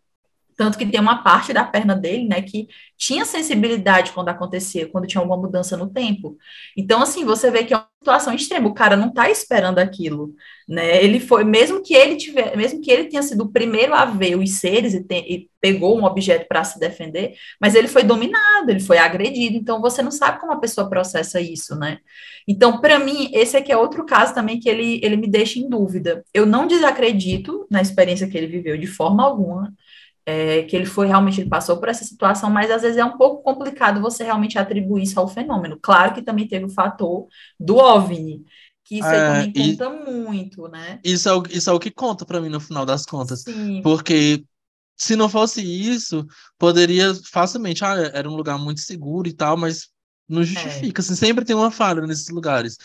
tanto 0.58 0.76
que 0.76 0.84
tem 0.84 1.00
uma 1.00 1.22
parte 1.22 1.52
da 1.52 1.62
perna 1.62 1.94
dele, 1.94 2.26
né, 2.26 2.42
que 2.42 2.66
tinha 2.96 3.24
sensibilidade 3.24 4.10
quando 4.10 4.28
acontecia, 4.28 4.88
quando 4.88 5.06
tinha 5.06 5.20
alguma 5.20 5.40
mudança 5.40 5.76
no 5.76 5.88
tempo. 5.88 6.36
Então, 6.76 7.00
assim, 7.00 7.24
você 7.24 7.48
vê 7.48 7.62
que 7.62 7.72
é 7.72 7.76
uma 7.76 7.88
situação 8.00 8.34
extrema, 8.34 8.68
o 8.68 8.74
cara 8.74 8.96
não 8.96 9.08
está 9.08 9.30
esperando 9.30 9.78
aquilo, 9.78 10.34
né? 10.68 11.02
Ele 11.02 11.20
foi, 11.20 11.44
mesmo 11.44 11.80
que 11.80 11.94
ele 11.94 12.16
tiver, 12.16 12.56
mesmo 12.56 12.80
que 12.80 12.90
ele 12.90 13.04
tenha 13.04 13.22
sido 13.22 13.44
o 13.44 13.52
primeiro 13.52 13.94
a 13.94 14.04
ver 14.04 14.36
os 14.36 14.50
seres 14.58 14.94
e, 14.94 15.04
tem, 15.04 15.24
e 15.32 15.48
pegou 15.60 15.96
um 15.96 16.04
objeto 16.04 16.48
para 16.48 16.64
se 16.64 16.80
defender, 16.80 17.34
mas 17.60 17.76
ele 17.76 17.86
foi 17.86 18.02
dominado, 18.02 18.70
ele 18.70 18.80
foi 18.80 18.98
agredido, 18.98 19.56
então 19.56 19.80
você 19.80 20.02
não 20.02 20.10
sabe 20.10 20.40
como 20.40 20.52
a 20.52 20.58
pessoa 20.58 20.90
processa 20.90 21.40
isso, 21.40 21.76
né? 21.76 21.98
Então, 22.48 22.80
para 22.80 22.98
mim, 22.98 23.30
esse 23.32 23.56
aqui 23.56 23.70
é 23.70 23.76
outro 23.76 24.04
caso 24.04 24.34
também 24.34 24.58
que 24.58 24.68
ele, 24.68 24.98
ele 25.04 25.16
me 25.16 25.28
deixa 25.28 25.60
em 25.60 25.68
dúvida. 25.68 26.24
Eu 26.34 26.44
não 26.44 26.66
desacredito 26.66 27.64
na 27.70 27.80
experiência 27.80 28.26
que 28.26 28.36
ele 28.36 28.48
viveu 28.48 28.76
de 28.76 28.86
forma 28.88 29.22
alguma, 29.22 29.72
é, 30.28 30.62
que 30.64 30.76
ele 30.76 30.84
foi 30.84 31.06
realmente, 31.06 31.40
ele 31.40 31.48
passou 31.48 31.78
por 31.78 31.88
essa 31.88 32.04
situação, 32.04 32.50
mas 32.50 32.70
às 32.70 32.82
vezes 32.82 32.98
é 32.98 33.04
um 33.04 33.16
pouco 33.16 33.42
complicado 33.42 33.98
você 33.98 34.24
realmente 34.24 34.58
atribuir 34.58 35.04
isso 35.04 35.18
ao 35.18 35.26
fenômeno. 35.26 35.78
Claro 35.80 36.12
que 36.12 36.20
também 36.20 36.46
teve 36.46 36.66
o 36.66 36.70
fator 36.70 37.26
do 37.58 37.76
OVNI, 37.76 38.44
que 38.84 38.98
isso 38.98 39.08
é, 39.08 39.38
aí 39.38 39.52
conta 39.54 39.88
muito, 39.88 40.68
né? 40.68 41.00
Isso 41.02 41.30
é, 41.30 41.34
o, 41.34 41.42
isso 41.48 41.70
é 41.70 41.72
o 41.72 41.80
que 41.80 41.90
conta 41.90 42.26
para 42.26 42.42
mim 42.42 42.50
no 42.50 42.60
final 42.60 42.84
das 42.84 43.06
contas. 43.06 43.40
Sim. 43.40 43.80
Porque 43.80 44.44
se 44.98 45.16
não 45.16 45.30
fosse 45.30 45.62
isso, 45.62 46.26
poderia 46.58 47.14
facilmente, 47.24 47.82
ah, 47.82 47.94
era 48.12 48.28
um 48.28 48.36
lugar 48.36 48.58
muito 48.58 48.82
seguro 48.82 49.28
e 49.28 49.32
tal, 49.32 49.56
mas 49.56 49.88
não 50.28 50.42
justifica, 50.44 51.00
é. 51.00 51.02
assim, 51.02 51.14
sempre 51.14 51.42
tem 51.42 51.56
uma 51.56 51.70
falha 51.70 52.06
nesses 52.06 52.28
lugares. 52.28 52.76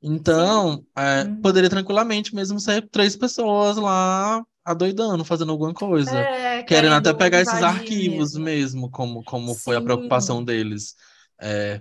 Então, 0.00 0.84
é, 0.96 1.24
uhum. 1.24 1.40
poderia 1.40 1.68
tranquilamente 1.68 2.32
mesmo 2.32 2.60
ser 2.60 2.88
três 2.90 3.16
pessoas 3.16 3.76
lá 3.76 4.44
adoidando, 4.64 5.24
fazendo 5.24 5.52
alguma 5.52 5.74
coisa. 5.74 6.16
É, 6.16 6.62
querendo 6.62 6.94
até 6.94 7.12
pegar 7.12 7.40
esses 7.40 7.62
arquivos 7.62 8.34
mesmo, 8.34 8.42
mesmo 8.44 8.90
como, 8.90 9.22
como 9.24 9.54
foi 9.54 9.76
a 9.76 9.80
preocupação 9.80 10.44
deles. 10.44 10.94
É, 11.40 11.80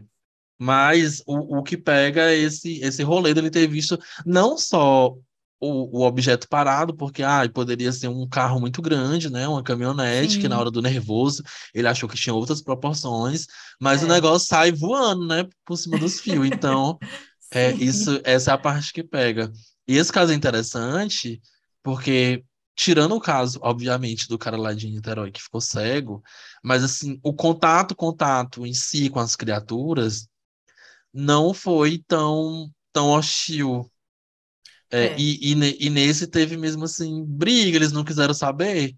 mas 0.57 1.21
o, 1.25 1.57
o 1.57 1.63
que 1.63 1.77
pega 1.77 2.31
é 2.31 2.37
esse, 2.37 2.79
esse 2.81 3.03
rolê 3.03 3.33
dele 3.33 3.49
ter 3.49 3.67
visto 3.67 3.99
não 4.25 4.57
só 4.57 5.15
o, 5.61 5.99
o 5.99 6.01
objeto 6.05 6.47
parado, 6.49 6.95
porque 6.95 7.21
ah, 7.21 7.47
poderia 7.53 7.91
ser 7.91 8.07
um 8.07 8.27
carro 8.27 8.59
muito 8.59 8.81
grande, 8.81 9.31
né? 9.31 9.47
Uma 9.47 9.63
caminhonete, 9.63 10.33
Sim. 10.33 10.41
que 10.41 10.49
na 10.49 10.59
hora 10.59 10.71
do 10.71 10.81
nervoso 10.81 11.43
ele 11.73 11.87
achou 11.87 12.09
que 12.09 12.15
tinha 12.15 12.33
outras 12.33 12.61
proporções, 12.61 13.45
mas 13.79 14.01
é. 14.01 14.05
o 14.05 14.07
negócio 14.07 14.47
sai 14.47 14.71
voando, 14.71 15.27
né? 15.27 15.47
Por 15.65 15.77
cima 15.77 15.99
dos 15.99 16.19
fios. 16.19 16.47
Então, 16.47 16.97
é, 17.53 17.71
isso, 17.73 18.19
essa 18.23 18.51
é 18.51 18.53
a 18.53 18.57
parte 18.57 18.91
que 18.91 19.03
pega. 19.03 19.51
E 19.87 19.97
esse 19.97 20.11
caso 20.11 20.31
é 20.31 20.35
interessante 20.35 21.39
porque 21.83 22.43
tirando 22.75 23.15
o 23.15 23.21
caso, 23.21 23.59
obviamente, 23.61 24.27
do 24.27 24.37
cara 24.37 24.57
lá 24.57 24.73
de 24.73 24.89
Niterói 24.89 25.31
que 25.31 25.41
ficou 25.41 25.61
cego, 25.61 26.23
mas 26.63 26.83
assim, 26.83 27.19
o 27.23 27.33
contato, 27.33 27.95
contato 27.95 28.65
em 28.65 28.73
si 28.73 29.09
com 29.09 29.19
as 29.19 29.35
criaturas 29.35 30.27
não 31.13 31.53
foi 31.53 31.99
tão, 32.07 32.71
tão 32.93 33.09
hostil. 33.09 33.89
É, 34.89 35.05
é. 35.05 35.15
E, 35.17 35.53
e, 35.53 35.85
e, 35.87 35.89
nesse 35.89 36.27
teve 36.27 36.57
mesmo 36.57 36.83
assim, 36.83 37.23
briga, 37.25 37.77
eles 37.77 37.91
não 37.91 38.03
quiseram 38.03 38.33
saber. 38.33 38.95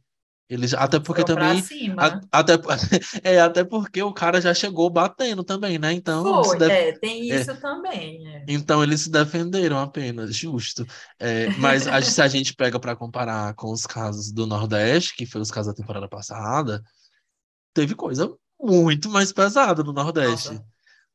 Eles, 0.54 0.72
até 0.76 1.00
porque 1.00 1.24
também. 1.24 1.64
A, 1.98 2.22
até, 2.32 2.54
é, 3.24 3.42
até 3.42 3.64
porque 3.64 4.04
o 4.04 4.14
cara 4.14 4.40
já 4.40 4.54
chegou 4.54 4.88
batendo 4.88 5.44
também, 5.44 5.80
né? 5.80 5.92
Então. 5.92 6.44
Foi, 6.44 6.60
def... 6.60 6.70
é, 6.70 6.92
tem 6.92 7.32
é. 7.32 7.42
isso 7.42 7.52
é. 7.52 7.56
também. 7.56 8.28
É. 8.28 8.46
Então 8.48 8.84
eles 8.84 9.02
se 9.02 9.10
defenderam 9.10 9.80
apenas, 9.80 10.36
justo. 10.36 10.86
É, 11.20 11.50
mas 11.58 11.88
a, 11.88 12.00
se 12.04 12.22
a 12.22 12.28
gente 12.28 12.56
pega 12.56 12.80
para 12.80 12.96
comparar 12.96 13.56
com 13.56 13.72
os 13.72 13.88
casos 13.88 14.32
do 14.32 14.46
Nordeste, 14.46 15.16
que 15.16 15.26
foi 15.26 15.42
os 15.42 15.50
casos 15.50 15.74
da 15.74 15.76
temporada 15.76 16.08
passada, 16.08 16.84
teve 17.74 17.96
coisa 17.96 18.32
muito 18.62 19.10
mais 19.10 19.34
pesada 19.34 19.84
no 19.84 19.92
Nordeste. 19.92 20.52
Nossa. 20.52 20.66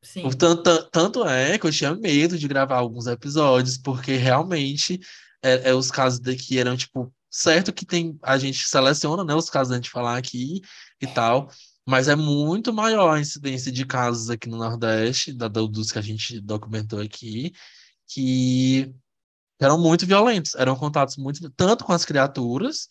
Sim. 0.03 0.29
Tanto, 0.31 0.91
tanto 0.91 1.25
é 1.25 1.59
que 1.59 1.67
eu 1.67 1.73
tinha 1.73 1.95
medo 1.95 2.37
de 2.37 2.49
gravar 2.49 2.79
alguns 2.79 3.07
episódios, 3.07 3.79
porque 3.79 4.17
realmente 4.17 4.99
é, 5.43 5.71
é 5.71 5.75
os 5.75 5.91
casos 5.91 6.19
daqui 6.19 6.59
eram, 6.59 6.77
tipo, 6.77 7.13
Certo 7.39 7.73
que 7.73 7.87
tem 7.87 8.19
a 8.21 8.37
gente 8.37 8.67
seleciona, 8.67 9.23
né, 9.23 9.33
os 9.33 9.49
casos 9.49 9.73
a 9.73 9.77
gente 9.77 9.91
falar 9.91 10.17
aqui 10.19 10.61
e 11.01 11.07
tal, 11.07 11.49
mas 11.87 12.09
é 12.09 12.17
muito 12.17 12.73
maior 12.73 13.15
a 13.15 13.21
incidência 13.21 13.71
de 13.71 13.87
casos 13.87 14.29
aqui 14.29 14.49
no 14.49 14.57
Nordeste, 14.59 15.33
da, 15.33 15.47
dos 15.47 15.93
que 15.93 16.01
a 16.01 16.03
gente 16.03 16.41
documentou 16.41 17.01
aqui, 17.01 17.53
que 18.09 18.93
eram 19.61 19.79
muito 19.81 20.05
violentos, 20.05 20.57
eram 20.57 20.75
contatos 20.75 21.17
muito 21.17 21.49
tanto 21.51 21.85
com 21.85 21.93
as 21.93 22.05
criaturas 22.05 22.89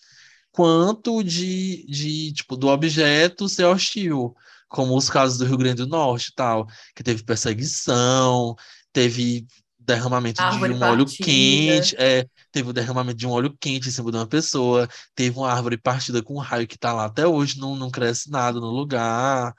quanto 0.50 1.22
de, 1.24 1.86
de 1.86 2.32
tipo 2.32 2.56
do 2.56 2.70
objeto 2.70 3.50
ser 3.50 3.66
hostil, 3.66 4.34
como 4.70 4.96
os 4.96 5.10
casos 5.10 5.38
do 5.40 5.46
Rio 5.46 5.58
Grande 5.58 5.84
do 5.84 5.88
Norte, 5.88 6.32
tal, 6.34 6.68
que 6.96 7.04
teve 7.04 7.22
perseguição, 7.22 8.56
teve 8.94 9.46
derramamento 9.88 10.42
árvore 10.42 10.74
de 10.74 10.80
um 10.80 10.84
óleo 10.84 11.06
quente, 11.06 11.96
é, 11.98 12.28
teve 12.52 12.70
o 12.70 12.74
derramamento 12.74 13.18
de 13.18 13.26
um 13.26 13.32
óleo 13.32 13.56
quente 13.60 13.88
em 13.88 13.92
cima 13.92 14.12
de 14.12 14.18
uma 14.18 14.28
pessoa, 14.28 14.88
teve 15.16 15.38
uma 15.38 15.52
árvore 15.52 15.78
partida 15.78 16.22
com 16.22 16.36
um 16.36 16.40
raio 16.40 16.68
que 16.68 16.76
está 16.76 16.92
lá 16.94 17.06
até 17.06 17.26
hoje, 17.26 17.58
não, 17.60 17.76
não 17.76 17.90
cresce 17.90 18.30
nada 18.30 18.60
no 18.60 18.70
lugar. 18.70 19.54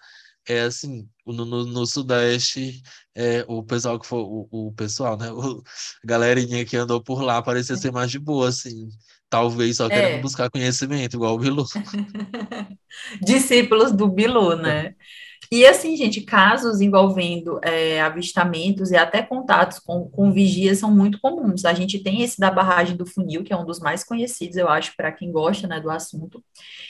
É 0.46 0.60
assim, 0.62 1.06
no, 1.26 1.44
no, 1.44 1.66
no 1.66 1.86
Sudeste, 1.86 2.80
é, 3.14 3.44
o 3.46 3.62
pessoal 3.62 3.98
que 4.00 4.06
foi, 4.06 4.20
o, 4.20 4.48
o 4.50 4.72
pessoal, 4.72 5.16
né? 5.16 5.30
O, 5.32 5.62
a 6.04 6.06
galerinha 6.06 6.64
que 6.64 6.76
andou 6.76 7.02
por 7.02 7.20
lá 7.22 7.42
parecia 7.42 7.76
ser 7.76 7.92
mais 7.92 8.10
de 8.10 8.18
boa, 8.18 8.48
assim. 8.48 8.88
Talvez 9.28 9.76
só 9.76 9.88
querendo 9.88 10.18
é. 10.18 10.22
buscar 10.22 10.48
conhecimento, 10.50 11.16
igual 11.16 11.34
o 11.34 11.38
Bilu. 11.38 11.64
Discípulos 13.22 13.92
do 13.92 14.08
Bilu, 14.08 14.56
né? 14.56 14.94
E 15.50 15.66
assim, 15.66 15.96
gente, 15.96 16.20
casos 16.20 16.80
envolvendo 16.80 17.58
é, 17.62 18.02
avistamentos 18.02 18.90
e 18.90 18.96
até 18.96 19.22
contatos 19.22 19.78
com, 19.78 20.06
com 20.08 20.30
vigias 20.30 20.78
são 20.78 20.94
muito 20.94 21.18
comuns. 21.20 21.64
A 21.64 21.72
gente 21.72 21.98
tem 21.98 22.22
esse 22.22 22.38
da 22.38 22.50
barragem 22.50 22.96
do 22.96 23.06
funil, 23.06 23.42
que 23.42 23.52
é 23.52 23.56
um 23.56 23.64
dos 23.64 23.80
mais 23.80 24.04
conhecidos, 24.04 24.58
eu 24.58 24.68
acho, 24.68 24.94
para 24.94 25.10
quem 25.10 25.32
gosta 25.32 25.66
né, 25.66 25.80
do 25.80 25.90
assunto. 25.90 26.44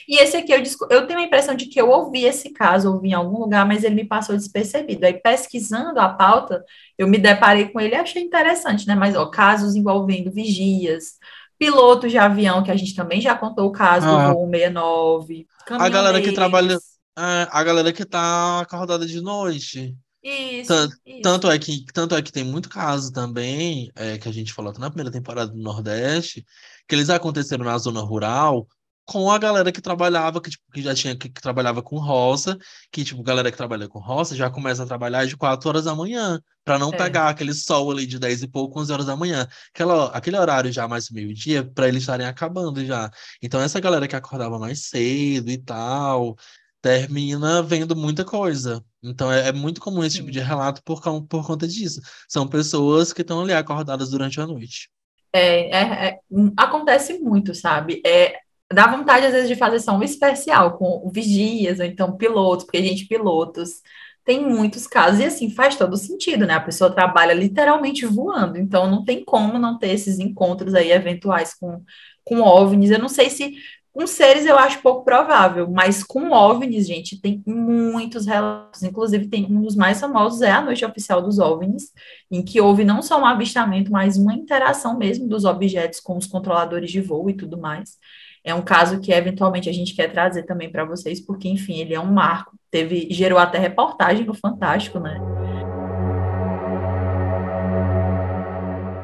E 0.07 0.17
esse 0.21 0.35
aqui, 0.35 0.51
eu, 0.51 0.61
eu 0.89 1.07
tenho 1.07 1.19
a 1.19 1.23
impressão 1.23 1.55
de 1.55 1.67
que 1.67 1.79
eu 1.79 1.89
ouvi 1.89 2.25
esse 2.25 2.49
caso, 2.49 2.91
ouvi 2.91 3.09
em 3.09 3.13
algum 3.13 3.39
lugar, 3.39 3.65
mas 3.65 3.83
ele 3.85 3.95
me 3.95 4.05
passou 4.05 4.35
despercebido. 4.35 5.05
Aí, 5.05 5.13
pesquisando 5.13 5.99
a 5.99 6.09
pauta, 6.09 6.63
eu 6.97 7.07
me 7.07 7.17
deparei 7.17 7.69
com 7.69 7.79
ele 7.79 7.95
e 7.95 7.97
achei 7.97 8.21
interessante, 8.21 8.85
né? 8.85 8.95
Mas, 8.95 9.15
ó, 9.15 9.25
casos 9.27 9.75
envolvendo 9.75 10.31
vigias, 10.31 11.13
pilotos 11.57 12.11
de 12.11 12.17
avião, 12.17 12.61
que 12.61 12.71
a 12.71 12.75
gente 12.75 12.93
também 12.93 13.21
já 13.21 13.35
contou 13.35 13.67
o 13.67 13.71
caso 13.71 14.07
ah. 14.07 14.27
do 14.27 14.33
voo 14.33 14.49
69. 14.49 15.47
A 15.69 15.87
galera 15.87 16.21
que 16.21 16.33
trabalha 16.33 16.77
a 17.15 17.63
galera 17.63 17.91
que 17.91 18.05
tá 18.05 18.61
acordada 18.61 19.05
de 19.05 19.21
noite. 19.21 19.97
Isso, 20.21 20.67
tanto, 20.67 20.95
isso. 21.05 21.21
Tanto, 21.21 21.49
é 21.49 21.57
que, 21.57 21.85
tanto 21.93 22.15
é 22.15 22.21
que 22.21 22.31
tem 22.31 22.43
muito 22.43 22.69
caso 22.69 23.11
também, 23.11 23.89
é, 23.95 24.17
que 24.17 24.27
a 24.27 24.31
gente 24.31 24.53
falou 24.53 24.73
na 24.77 24.89
primeira 24.89 25.11
temporada 25.11 25.51
do 25.51 25.57
Nordeste, 25.57 26.45
que 26.87 26.95
eles 26.95 27.09
aconteceram 27.09 27.63
na 27.63 27.77
zona 27.77 28.01
rural 28.01 28.67
com 29.09 29.31
a 29.31 29.39
galera 29.39 29.71
que 29.71 29.81
trabalhava, 29.81 30.39
que, 30.39 30.51
tipo, 30.51 30.63
que 30.71 30.83
já 30.83 30.93
tinha, 30.93 31.17
que, 31.17 31.29
que, 31.29 31.41
trabalhava 31.41 31.81
com 31.81 31.97
roça, 31.97 32.55
que, 32.91 33.03
tipo, 33.03 33.23
galera 33.23 33.49
que 33.49 33.57
trabalha 33.57 33.87
com 33.87 33.97
roça 33.97 34.35
já 34.35 34.51
começa 34.51 34.83
a 34.83 34.85
trabalhar 34.85 35.25
de 35.25 35.35
4 35.35 35.67
horas 35.67 35.85
da 35.85 35.95
manhã, 35.95 36.39
para 36.63 36.77
não 36.77 36.93
é. 36.93 36.97
pegar 36.97 37.27
aquele 37.29 37.51
sol 37.55 37.89
ali 37.89 38.05
de 38.05 38.19
10 38.19 38.43
e 38.43 38.47
pouco, 38.47 38.79
11 38.79 38.93
horas 38.93 39.05
da 39.07 39.15
manhã. 39.15 39.47
Aquela, 39.73 40.09
aquele 40.11 40.37
horário 40.37 40.71
já 40.71 40.87
mais 40.87 41.09
meio-dia, 41.09 41.63
para 41.63 41.87
eles 41.87 42.03
estarem 42.03 42.27
acabando 42.27 42.85
já. 42.85 43.09
Então, 43.41 43.59
essa 43.59 43.79
galera 43.79 44.07
que 44.07 44.15
acordava 44.15 44.59
mais 44.59 44.87
cedo 44.89 45.49
e 45.49 45.57
tal, 45.57 46.35
termina 46.81 47.61
vendo 47.61 47.95
muita 47.95 48.23
coisa. 48.23 48.83
Então 49.03 49.31
é, 49.31 49.49
é 49.49 49.51
muito 49.51 49.81
comum 49.81 50.03
esse 50.03 50.17
Sim. 50.17 50.21
tipo 50.21 50.31
de 50.31 50.39
relato 50.39 50.81
por, 50.83 51.01
por 51.27 51.45
conta 51.45 51.67
disso. 51.67 52.01
São 52.27 52.47
pessoas 52.47 53.13
que 53.13 53.21
estão 53.21 53.41
ali 53.41 53.53
acordadas 53.53 54.09
durante 54.09 54.39
a 54.39 54.47
noite. 54.47 54.89
É, 55.31 55.69
é, 55.69 56.07
é, 56.07 56.19
acontece 56.57 57.19
muito, 57.19 57.53
sabe? 57.53 58.01
É, 58.05 58.35
dá 58.71 58.87
vontade, 58.87 59.25
às 59.25 59.33
vezes, 59.33 59.47
de 59.47 59.55
fazer 59.55 59.79
só 59.79 59.95
um 59.95 60.03
especial 60.03 60.77
com 60.77 61.09
vigias, 61.13 61.79
ou 61.79 61.85
então 61.85 62.17
pilotos, 62.17 62.65
porque, 62.65 62.83
gente, 62.83 63.07
pilotos 63.07 63.81
tem 64.25 64.45
muitos 64.45 64.85
casos, 64.85 65.19
e 65.19 65.25
assim, 65.25 65.49
faz 65.49 65.75
todo 65.75 65.97
sentido, 65.97 66.45
né? 66.45 66.53
A 66.53 66.59
pessoa 66.59 66.93
trabalha 66.93 67.33
literalmente 67.33 68.05
voando, 68.05 68.57
então 68.59 68.89
não 68.89 69.03
tem 69.03 69.23
como 69.23 69.57
não 69.57 69.77
ter 69.77 69.89
esses 69.89 70.19
encontros 70.19 70.75
aí 70.75 70.91
eventuais 70.91 71.55
com, 71.55 71.83
com 72.23 72.41
OVNIs. 72.41 72.91
Eu 72.91 72.99
não 72.99 73.09
sei 73.09 73.29
se 73.29 73.55
Com 73.99 74.07
seres 74.07 74.45
eu 74.45 74.57
acho 74.57 74.81
pouco 74.81 75.03
provável, 75.03 75.69
mas 75.69 76.05
com 76.05 76.31
OVNIs, 76.31 76.87
gente, 76.87 77.19
tem 77.19 77.43
muitos 77.45 78.25
relatos. 78.25 78.81
Inclusive, 78.81 79.27
tem 79.27 79.45
um 79.47 79.61
dos 79.61 79.75
mais 79.75 79.99
famosos, 79.99 80.41
é 80.41 80.49
a 80.49 80.61
Noite 80.61 80.85
Oficial 80.85 81.21
dos 81.21 81.37
OVNIs, 81.37 81.91
em 82.31 82.41
que 82.41 82.61
houve 82.61 82.85
não 82.85 83.01
só 83.01 83.19
um 83.19 83.25
avistamento, 83.25 83.91
mas 83.91 84.15
uma 84.15 84.33
interação 84.33 84.97
mesmo 84.97 85.27
dos 85.27 85.43
objetos 85.43 85.99
com 85.99 86.15
os 86.15 86.25
controladores 86.25 86.89
de 86.89 87.01
voo 87.01 87.29
e 87.29 87.33
tudo 87.33 87.59
mais. 87.59 87.97
É 88.41 88.55
um 88.55 88.61
caso 88.61 89.01
que 89.01 89.11
eventualmente 89.11 89.67
a 89.67 89.73
gente 89.73 89.93
quer 89.93 90.09
trazer 90.09 90.43
também 90.43 90.71
para 90.71 90.85
vocês, 90.85 91.19
porque, 91.19 91.49
enfim, 91.49 91.79
ele 91.79 91.93
é 91.93 91.99
um 91.99 92.09
marco. 92.09 92.57
Teve, 92.71 93.09
gerou 93.11 93.37
até 93.37 93.57
reportagem 93.57 94.25
no 94.25 94.33
Fantástico, 94.33 94.97
né? 94.97 95.19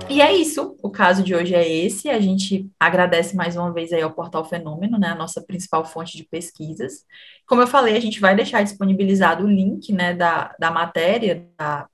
E 0.07 0.21
é 0.21 0.33
isso, 0.33 0.77
o 0.81 0.89
caso 0.89 1.23
de 1.23 1.33
hoje 1.33 1.55
é 1.55 1.67
esse. 1.67 2.09
A 2.09 2.19
gente 2.19 2.69
agradece 2.79 3.35
mais 3.35 3.55
uma 3.55 3.73
vez 3.73 3.91
aí 3.91 4.01
ao 4.01 4.13
Portal 4.13 4.45
Fenômeno, 4.45 4.99
né, 4.99 5.09
a 5.09 5.15
nossa 5.15 5.41
principal 5.41 5.83
fonte 5.83 6.15
de 6.15 6.23
pesquisas. 6.23 7.03
Como 7.47 7.61
eu 7.61 7.67
falei, 7.67 7.97
a 7.97 7.99
gente 7.99 8.19
vai 8.19 8.35
deixar 8.35 8.63
disponibilizado 8.63 9.43
o 9.43 9.49
link, 9.49 9.91
né, 9.91 10.13
da, 10.13 10.55
da 10.59 10.69
matéria, 10.69 11.47
da, 11.57 11.87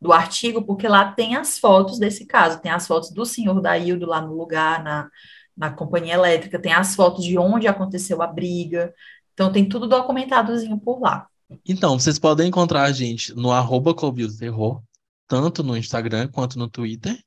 do 0.00 0.12
artigo, 0.12 0.62
porque 0.62 0.86
lá 0.86 1.12
tem 1.12 1.36
as 1.36 1.58
fotos 1.58 1.98
desse 1.98 2.26
caso, 2.26 2.60
tem 2.60 2.70
as 2.70 2.86
fotos 2.86 3.10
do 3.10 3.26
senhor 3.26 3.60
Daildo 3.60 4.06
lá 4.06 4.20
no 4.20 4.34
lugar, 4.34 4.82
na, 4.82 5.10
na 5.56 5.70
companhia 5.70 6.14
elétrica, 6.14 6.60
tem 6.60 6.72
as 6.72 6.94
fotos 6.94 7.24
de 7.24 7.36
onde 7.36 7.66
aconteceu 7.66 8.22
a 8.22 8.26
briga, 8.26 8.94
então 9.34 9.50
tem 9.50 9.68
tudo 9.68 9.88
documentadozinho 9.88 10.78
por 10.78 11.00
lá. 11.00 11.26
Então, 11.66 11.98
vocês 11.98 12.18
podem 12.18 12.48
encontrar 12.48 12.84
a 12.84 12.92
gente 12.92 13.34
no 13.34 13.50
arroba 13.50 13.94
Terror, 14.38 14.82
tanto 15.26 15.62
no 15.62 15.76
Instagram 15.76 16.28
quanto 16.28 16.58
no 16.58 16.68
Twitter. 16.68 17.18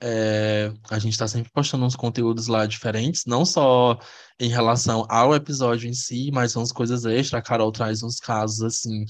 É, 0.00 0.72
a 0.90 0.98
gente 0.98 1.12
está 1.12 1.26
sempre 1.26 1.50
postando 1.50 1.84
uns 1.84 1.96
conteúdos 1.96 2.46
lá 2.46 2.66
diferentes, 2.66 3.24
não 3.26 3.44
só 3.44 3.98
em 4.38 4.48
relação 4.48 5.04
ao 5.08 5.34
episódio 5.34 5.88
em 5.88 5.94
si, 5.94 6.30
mas 6.32 6.52
são 6.52 6.62
as 6.62 6.70
coisas 6.70 7.04
extra. 7.04 7.38
A 7.38 7.42
Carol 7.42 7.72
traz 7.72 8.02
uns 8.02 8.20
casos 8.20 8.62
assim, 8.62 9.04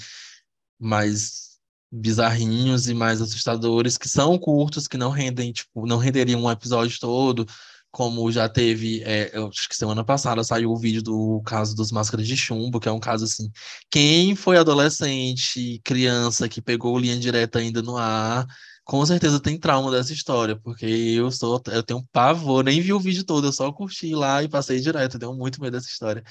mais 0.79 1.49
bizarrinhos 1.91 2.89
e 2.89 2.95
mais 2.95 3.21
assustadores, 3.21 3.99
que 3.99 4.09
são 4.09 4.39
curtos, 4.39 4.87
que 4.87 4.97
não 4.97 5.11
rendem, 5.11 5.53
tipo, 5.53 5.87
não 5.87 5.99
renderiam 5.99 6.43
um 6.43 6.51
episódio 6.51 6.99
todo, 7.01 7.47
como 7.91 8.31
já 8.31 8.49
teve, 8.49 9.03
é, 9.05 9.33
acho 9.37 9.69
que 9.69 9.77
semana 9.77 10.05
passada 10.05 10.45
saiu 10.45 10.71
o 10.71 10.77
vídeo 10.79 11.03
do 11.03 11.43
caso 11.45 11.75
dos 11.75 11.91
máscaras 11.91 12.27
de 12.27 12.37
chumbo, 12.37 12.79
que 12.79 12.89
é 12.89 12.93
um 12.93 13.01
caso 13.01 13.25
assim, 13.25 13.51
quem 13.91 14.37
foi 14.37 14.59
adolescente, 14.59 15.81
criança 15.83 16.49
que 16.49 16.61
pegou 16.61 16.99
linha 16.99 17.19
direta 17.19 17.59
ainda 17.59 17.81
no 17.83 17.97
ar 17.97 18.47
com 18.89 19.05
certeza 19.05 19.39
tem 19.39 19.59
trauma 19.59 19.91
dessa 19.91 20.15
história, 20.15 20.57
porque 20.57 20.87
eu 20.87 21.31
sou, 21.31 21.63
eu 21.67 21.83
tenho 21.83 22.03
pavor, 22.11 22.65
nem 22.65 22.81
vi 22.81 22.91
o 22.95 22.99
vídeo 22.99 23.23
todo, 23.23 23.47
eu 23.47 23.53
só 23.53 23.71
curti 23.71 24.15
lá 24.15 24.43
e 24.43 24.49
passei 24.49 24.81
direto, 24.81 25.17
eu 25.17 25.21
tenho 25.21 25.35
muito 25.35 25.61
medo 25.61 25.75
dessa 25.77 25.89
história. 25.89 26.25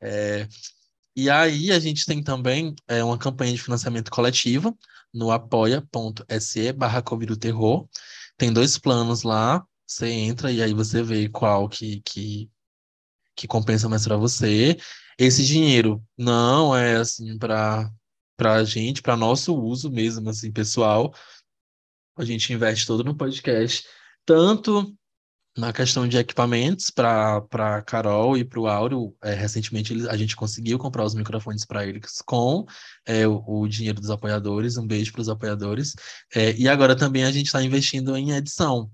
É, 0.00 0.48
e 1.14 1.28
aí 1.28 1.70
a 1.70 1.78
gente 1.78 2.06
tem 2.06 2.22
também 2.22 2.74
é, 2.88 3.04
uma 3.04 3.18
campanha 3.18 3.52
de 3.52 3.60
financiamento 3.60 4.10
coletivo 4.10 4.74
no 5.12 5.30
apoia.se 5.30 6.72
barra 6.72 7.02
Terror. 7.38 7.86
Tem 8.38 8.50
dois 8.54 8.78
planos 8.78 9.22
lá, 9.22 9.62
você 9.86 10.08
entra 10.08 10.50
e 10.50 10.62
aí 10.62 10.72
você 10.72 11.02
vê 11.02 11.28
qual 11.28 11.68
que, 11.68 12.00
que, 12.00 12.50
que 13.36 13.46
compensa 13.46 13.86
mais 13.86 14.04
para 14.04 14.16
você. 14.16 14.78
Esse 15.18 15.44
dinheiro 15.44 16.02
não 16.16 16.74
é 16.74 16.96
assim 16.96 17.36
para 17.36 17.90
para 18.34 18.62
gente, 18.62 19.02
para 19.02 19.16
nosso 19.16 19.52
uso 19.52 19.90
mesmo, 19.90 20.30
assim, 20.30 20.52
pessoal 20.52 21.12
a 22.18 22.24
gente 22.24 22.52
investe 22.52 22.86
todo 22.86 23.04
no 23.04 23.16
podcast, 23.16 23.86
tanto 24.26 24.92
na 25.56 25.72
questão 25.72 26.06
de 26.06 26.16
equipamentos 26.16 26.90
para 26.90 27.44
a 27.52 27.82
Carol 27.82 28.36
e 28.36 28.44
para 28.44 28.60
o 28.60 28.66
Áureo. 28.66 29.14
É, 29.22 29.34
recentemente 29.34 29.92
eles, 29.92 30.06
a 30.06 30.16
gente 30.16 30.36
conseguiu 30.36 30.78
comprar 30.78 31.04
os 31.04 31.14
microfones 31.14 31.64
para 31.64 31.86
eles 31.86 32.22
com 32.24 32.64
é, 33.06 33.26
o, 33.26 33.42
o, 33.46 33.68
dinheiro 33.68 34.00
dos 34.00 34.10
apoiadores. 34.10 34.76
Um 34.76 34.86
beijo 34.86 35.12
para 35.12 35.22
os 35.22 35.28
apoiadores. 35.28 35.94
É, 36.34 36.54
e 36.56 36.68
agora 36.68 36.94
também 36.94 37.24
a 37.24 37.32
gente 37.32 37.46
está 37.46 37.62
investindo 37.62 38.16
em 38.16 38.32
edição 38.32 38.90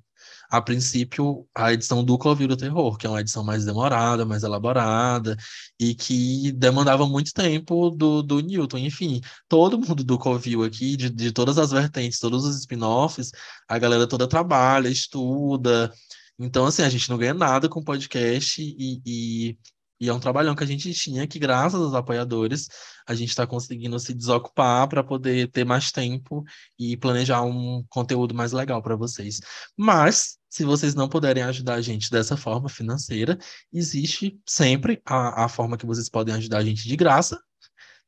a 0.51 0.61
princípio, 0.61 1.47
a 1.55 1.73
edição 1.73 2.05
do 2.05 2.19
Covil 2.19 2.49
do 2.49 2.57
Terror, 2.57 2.97
que 2.97 3.07
é 3.07 3.11
uma 3.11 3.21
edição 3.21 3.45
mais 3.45 3.65
demorada, 3.65 4.25
mais 4.25 4.43
elaborada, 4.43 5.37
e 5.79 5.95
que 5.95 6.53
demandava 6.53 7.07
muito 7.07 7.33
tempo 7.33 7.91
do, 7.91 8.23
do 8.23 8.41
Newton. 8.41 8.79
Enfim, 8.79 9.21
todo 9.49 9.79
mundo 9.79 10.05
do 10.05 10.19
Covil 10.19 10.63
aqui, 10.65 10.97
de, 10.97 11.11
de 11.11 11.33
todas 11.33 11.59
as 11.59 11.71
vertentes, 11.71 12.19
todos 12.19 12.45
os 12.45 12.59
spin-offs, 12.61 13.31
a 13.69 13.79
galera 13.79 14.07
toda 14.07 14.29
trabalha, 14.29 14.89
estuda. 14.89 15.93
Então, 16.39 16.67
assim, 16.67 16.83
a 16.83 16.89
gente 16.89 17.09
não 17.11 17.19
ganha 17.19 17.35
nada 17.35 17.69
com 17.69 17.83
podcast 17.83 18.61
e, 18.61 19.01
e 19.07 19.59
e 20.05 20.09
é 20.09 20.13
um 20.13 20.21
trabalhão 20.21 20.55
que 20.55 20.63
a 20.63 20.67
gente 20.67 20.93
tinha 20.93 21.27
que, 21.27 21.39
graças 21.39 21.81
aos 21.81 21.95
apoiadores, 21.95 22.69
a 23.07 23.15
gente 23.15 23.31
está 23.31 23.47
conseguindo 23.47 23.99
se 23.99 24.13
desocupar 24.13 24.87
para 24.87 25.03
poder 25.03 25.51
ter 25.51 25.65
mais 25.65 25.91
tempo 25.91 26.45
e 26.79 26.95
planejar 26.95 27.41
um 27.43 27.83
conteúdo 27.89 28.35
mais 28.35 28.53
legal 28.53 28.83
para 28.83 28.97
vocês. 28.97 29.41
Mas, 29.75 30.37
se 30.51 30.63
vocês 30.63 30.95
não 30.95 31.09
puderem 31.09 31.43
ajudar 31.43 31.77
a 31.77 31.81
gente 31.81 32.11
dessa 32.11 32.37
forma 32.37 32.69
financeira, 32.69 33.39
existe 33.73 34.39
sempre 34.47 35.01
a, 35.07 35.47
a 35.47 35.49
forma 35.49 35.79
que 35.79 35.87
vocês 35.87 36.11
podem 36.11 36.35
ajudar 36.35 36.59
a 36.59 36.65
gente 36.65 36.87
de 36.87 36.97
graça, 36.97 37.41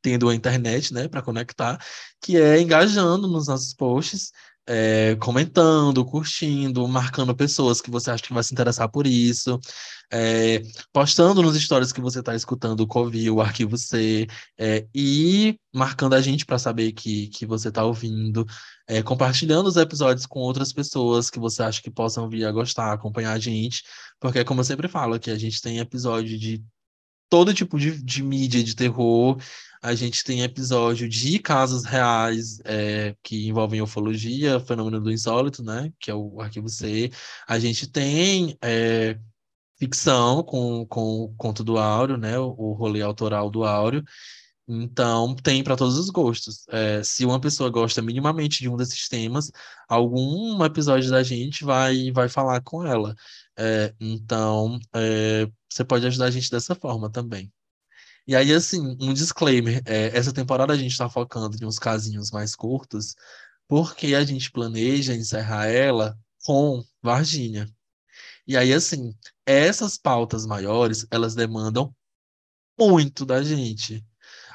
tendo 0.02 0.28
a 0.28 0.34
internet, 0.34 0.92
né, 0.92 1.08
para 1.08 1.22
conectar, 1.22 1.82
que 2.20 2.36
é 2.36 2.60
engajando 2.60 3.26
nos 3.26 3.46
nossos 3.46 3.72
posts, 3.72 4.32
é, 4.66 5.16
comentando, 5.16 6.04
curtindo, 6.04 6.86
marcando 6.88 7.34
pessoas 7.34 7.80
que 7.80 7.90
você 7.90 8.10
acha 8.10 8.22
que 8.22 8.32
vai 8.32 8.42
se 8.42 8.52
interessar 8.52 8.88
por 8.88 9.06
isso, 9.06 9.60
é, 10.12 10.62
postando 10.92 11.42
nos 11.42 11.56
stories 11.56 11.92
que 11.92 12.00
você 12.00 12.20
está 12.20 12.34
escutando 12.34 12.80
o 12.80 12.86
Covil, 12.86 13.36
o 13.36 13.40
Arquivo 13.40 13.78
C, 13.78 14.26
é, 14.58 14.86
e 14.94 15.58
marcando 15.74 16.14
a 16.14 16.20
gente 16.20 16.44
para 16.44 16.58
saber 16.58 16.92
que, 16.92 17.28
que 17.28 17.46
você 17.46 17.68
está 17.68 17.84
ouvindo, 17.84 18.46
compartilhando 19.04 19.66
os 19.66 19.76
episódios 19.76 20.26
com 20.26 20.40
outras 20.40 20.72
pessoas 20.72 21.28
que 21.28 21.40
você 21.40 21.62
acha 21.62 21.82
que 21.82 21.90
possam 21.90 22.28
vir 22.28 22.44
a 22.44 22.52
gostar, 22.52 22.92
acompanhar 22.92 23.32
a 23.32 23.38
gente, 23.38 23.82
porque 24.20 24.44
como 24.44 24.60
eu 24.60 24.64
sempre 24.64 24.88
falo, 24.88 25.18
que 25.18 25.30
a 25.30 25.38
gente 25.38 25.60
tem 25.60 25.78
episódio 25.78 26.38
de 26.38 26.64
todo 27.28 27.54
tipo 27.54 27.78
de, 27.78 28.02
de 28.02 28.22
mídia 28.22 28.62
de 28.62 28.74
terror. 28.74 29.38
A 29.86 29.94
gente 29.94 30.24
tem 30.24 30.42
episódio 30.42 31.08
de 31.08 31.38
casos 31.38 31.84
reais 31.84 32.58
é, 32.64 33.14
que 33.22 33.46
envolvem 33.46 33.80
ufologia, 33.80 34.58
fenômeno 34.58 35.00
do 35.00 35.12
insólito, 35.12 35.62
né? 35.62 35.92
Que 36.00 36.10
é 36.10 36.14
o 36.14 36.40
arquivo 36.40 36.68
C. 36.68 37.12
A 37.46 37.56
gente 37.60 37.86
tem 37.86 38.58
é, 38.60 39.16
ficção 39.78 40.42
com, 40.42 40.84
com 40.86 41.22
o 41.22 41.34
conto 41.36 41.62
do 41.62 41.78
Áureo, 41.78 42.16
né? 42.16 42.36
O, 42.36 42.72
rolê 42.72 43.00
autoral 43.00 43.48
do 43.48 43.62
Áureo. 43.62 44.02
Então, 44.66 45.36
tem 45.36 45.62
para 45.62 45.76
todos 45.76 45.96
os 45.96 46.10
gostos. 46.10 46.66
É, 46.70 47.00
se 47.04 47.24
uma 47.24 47.40
pessoa 47.40 47.70
gosta 47.70 48.02
minimamente 48.02 48.58
de 48.62 48.68
um 48.68 48.76
desses 48.76 49.08
temas, 49.08 49.52
algum 49.88 50.64
episódio 50.64 51.08
da 51.10 51.22
gente 51.22 51.64
vai, 51.64 52.10
vai 52.10 52.28
falar 52.28 52.60
com 52.60 52.84
ela. 52.84 53.14
É, 53.56 53.94
então, 54.00 54.80
é, 54.96 55.48
você 55.70 55.84
pode 55.84 56.04
ajudar 56.08 56.26
a 56.26 56.30
gente 56.32 56.50
dessa 56.50 56.74
forma 56.74 57.08
também. 57.08 57.52
E 58.26 58.34
aí, 58.34 58.52
assim, 58.52 58.96
um 59.00 59.14
disclaimer: 59.14 59.82
é, 59.86 60.16
essa 60.16 60.32
temporada 60.32 60.72
a 60.72 60.76
gente 60.76 60.92
está 60.92 61.08
focando 61.08 61.56
em 61.60 61.66
uns 61.66 61.78
casinhos 61.78 62.30
mais 62.30 62.54
curtos, 62.54 63.14
porque 63.68 64.14
a 64.14 64.24
gente 64.24 64.50
planeja 64.50 65.14
encerrar 65.14 65.66
ela 65.66 66.18
com 66.44 66.84
Varginha. 67.02 67.68
E 68.46 68.56
aí, 68.56 68.72
assim, 68.72 69.14
essas 69.44 69.98
pautas 69.98 70.46
maiores, 70.46 71.06
elas 71.10 71.34
demandam 71.34 71.94
muito 72.78 73.24
da 73.26 73.42
gente. 73.42 74.04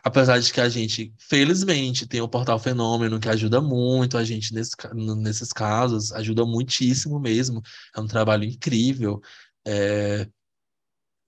Apesar 0.03 0.39
de 0.39 0.51
que 0.51 0.59
a 0.61 0.69
gente, 0.69 1.13
felizmente, 1.19 2.07
tem 2.07 2.21
o 2.21 2.27
Portal 2.27 2.57
Fenômeno, 2.59 3.19
que 3.19 3.29
ajuda 3.29 3.61
muito 3.61 4.17
a 4.17 4.23
gente 4.23 4.53
nesse, 4.53 4.75
nesses 4.93 5.53
casos, 5.53 6.11
ajuda 6.11 6.45
muitíssimo 6.45 7.19
mesmo. 7.19 7.61
É 7.95 7.99
um 7.99 8.07
trabalho 8.07 8.43
incrível. 8.43 9.21
É, 9.65 10.27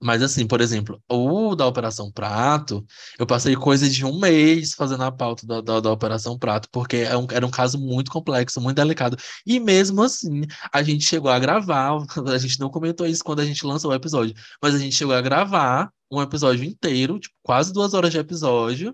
mas 0.03 0.21
assim, 0.21 0.45
por 0.45 0.59
exemplo, 0.59 1.01
o 1.09 1.55
da 1.55 1.65
Operação 1.65 2.11
Prato, 2.11 2.85
eu 3.17 3.25
passei 3.25 3.55
coisa 3.55 3.89
de 3.89 4.05
um 4.05 4.19
mês 4.19 4.73
fazendo 4.73 5.03
a 5.03 5.11
pauta 5.11 5.47
da, 5.47 5.61
da, 5.61 5.79
da 5.79 5.91
Operação 5.91 6.37
Prato, 6.37 6.67
porque 6.71 6.97
é 6.97 7.17
um, 7.17 7.25
era 7.31 7.45
um 7.47 7.49
caso 7.49 7.79
muito 7.79 8.11
complexo, 8.11 8.59
muito 8.59 8.75
delicado. 8.75 9.15
E 9.45 9.61
mesmo 9.61 10.03
assim, 10.03 10.41
a 10.73 10.83
gente 10.83 11.05
chegou 11.05 11.31
a 11.31 11.39
gravar, 11.39 11.97
a 12.33 12.37
gente 12.37 12.59
não 12.59 12.69
comentou 12.69 13.07
isso 13.07 13.23
quando 13.23 13.39
a 13.39 13.45
gente 13.45 13.65
lançou 13.65 13.91
o 13.91 13.93
episódio, 13.95 14.35
mas 14.61 14.75
a 14.75 14.77
gente 14.77 14.93
chegou 14.93 15.15
a 15.15 15.21
gravar 15.21 15.89
um 16.11 16.21
episódio 16.21 16.65
inteiro, 16.65 17.17
tipo, 17.17 17.35
quase 17.41 17.71
duas 17.71 17.93
horas 17.93 18.11
de 18.11 18.17
episódio. 18.19 18.93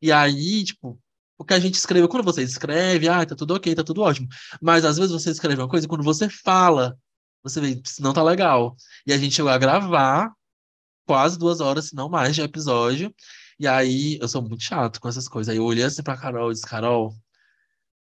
E 0.00 0.12
aí, 0.12 0.64
tipo, 0.64 0.98
o 1.36 1.44
que 1.44 1.54
a 1.54 1.58
gente 1.58 1.74
escreveu, 1.74 2.08
quando 2.08 2.24
você 2.24 2.42
escreve, 2.42 3.08
ah, 3.08 3.26
tá 3.26 3.34
tudo 3.34 3.54
ok, 3.54 3.74
tá 3.74 3.82
tudo 3.82 4.02
ótimo. 4.02 4.28
Mas 4.62 4.84
às 4.84 4.98
vezes 4.98 5.12
você 5.12 5.30
escreve 5.30 5.60
uma 5.60 5.68
coisa 5.68 5.86
e 5.86 5.88
quando 5.88 6.04
você 6.04 6.28
fala, 6.28 6.96
você 7.42 7.60
vê, 7.60 7.82
não 8.00 8.12
tá 8.12 8.22
legal. 8.22 8.76
E 9.06 9.12
a 9.12 9.18
gente 9.18 9.34
chegou 9.34 9.50
a 9.50 9.58
gravar 9.58 10.32
quase 11.06 11.38
duas 11.38 11.60
horas, 11.60 11.86
se 11.88 11.94
não 11.94 12.08
mais, 12.08 12.34
de 12.34 12.42
episódio. 12.42 13.14
E 13.58 13.66
aí, 13.68 14.18
eu 14.20 14.28
sou 14.28 14.42
muito 14.42 14.62
chato 14.62 15.00
com 15.00 15.08
essas 15.08 15.28
coisas. 15.28 15.50
Aí 15.50 15.58
eu 15.58 15.64
olhei 15.64 15.84
assim 15.84 16.02
pra 16.02 16.16
Carol 16.16 16.50
e 16.50 16.54
disse, 16.54 16.66
Carol, 16.66 17.14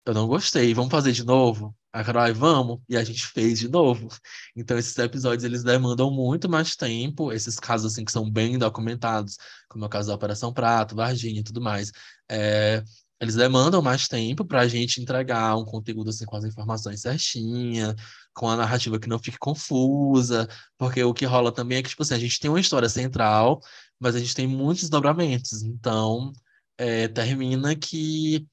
eu 0.06 0.14
não 0.14 0.28
gostei, 0.28 0.74
vamos 0.74 0.92
fazer 0.92 1.12
de 1.12 1.24
novo? 1.26 1.76
A 1.92 2.04
Carol, 2.04 2.24
ai, 2.24 2.34
vamos, 2.34 2.80
e 2.90 2.98
a 2.98 3.04
gente 3.04 3.26
fez 3.28 3.60
de 3.60 3.68
novo. 3.70 4.08
Então, 4.56 4.78
esses 4.78 4.98
episódios, 4.98 5.44
eles 5.44 5.64
demandam 5.64 6.12
muito 6.12 6.50
mais 6.50 6.76
tempo, 6.76 7.32
esses 7.32 7.60
casos, 7.60 7.94
assim, 7.94 8.06
que 8.06 8.12
são 8.12 8.30
bem 8.30 8.58
documentados, 8.58 9.38
como 9.70 9.86
é 9.86 9.88
o 9.88 9.90
caso 9.90 10.10
da 10.10 10.16
Operação 10.16 10.54
Prato, 10.54 10.96
Varginha 10.96 11.40
e 11.40 11.44
tudo 11.44 11.62
mais. 11.62 11.92
É, 12.30 12.84
eles 13.20 13.36
demandam 13.36 13.82
mais 13.82 14.08
tempo 14.08 14.46
para 14.46 14.62
a 14.62 14.68
gente 14.68 15.02
entregar 15.02 15.56
um 15.56 15.66
conteúdo 15.66 16.10
assim, 16.10 16.26
com 16.26 16.36
as 16.36 16.44
informações 16.44 17.02
certinhas, 17.02 17.96
com 18.36 18.50
a 18.50 18.56
narrativa 18.58 19.00
que 19.00 19.10
não 19.10 19.18
fique 19.20 19.38
confusa, 19.40 20.48
porque 20.78 21.04
o 21.04 21.14
que 21.14 21.26
rola 21.26 21.52
também 21.52 21.80
é 21.80 21.84
que, 21.84 21.90
tipo 21.90 22.04
assim, 22.04 22.14
a 22.16 22.20
gente 22.20 22.40
tem 22.40 22.50
uma 22.52 22.60
história 22.60 22.90
central, 22.90 23.62
mas 24.00 24.16
a 24.16 24.20
gente 24.20 24.36
tem 24.36 24.48
muitos 24.48 24.84
desdobramentos, 24.84 25.64
então 25.64 26.34
é, 26.78 27.08
termina 27.08 27.76
que 27.76 28.48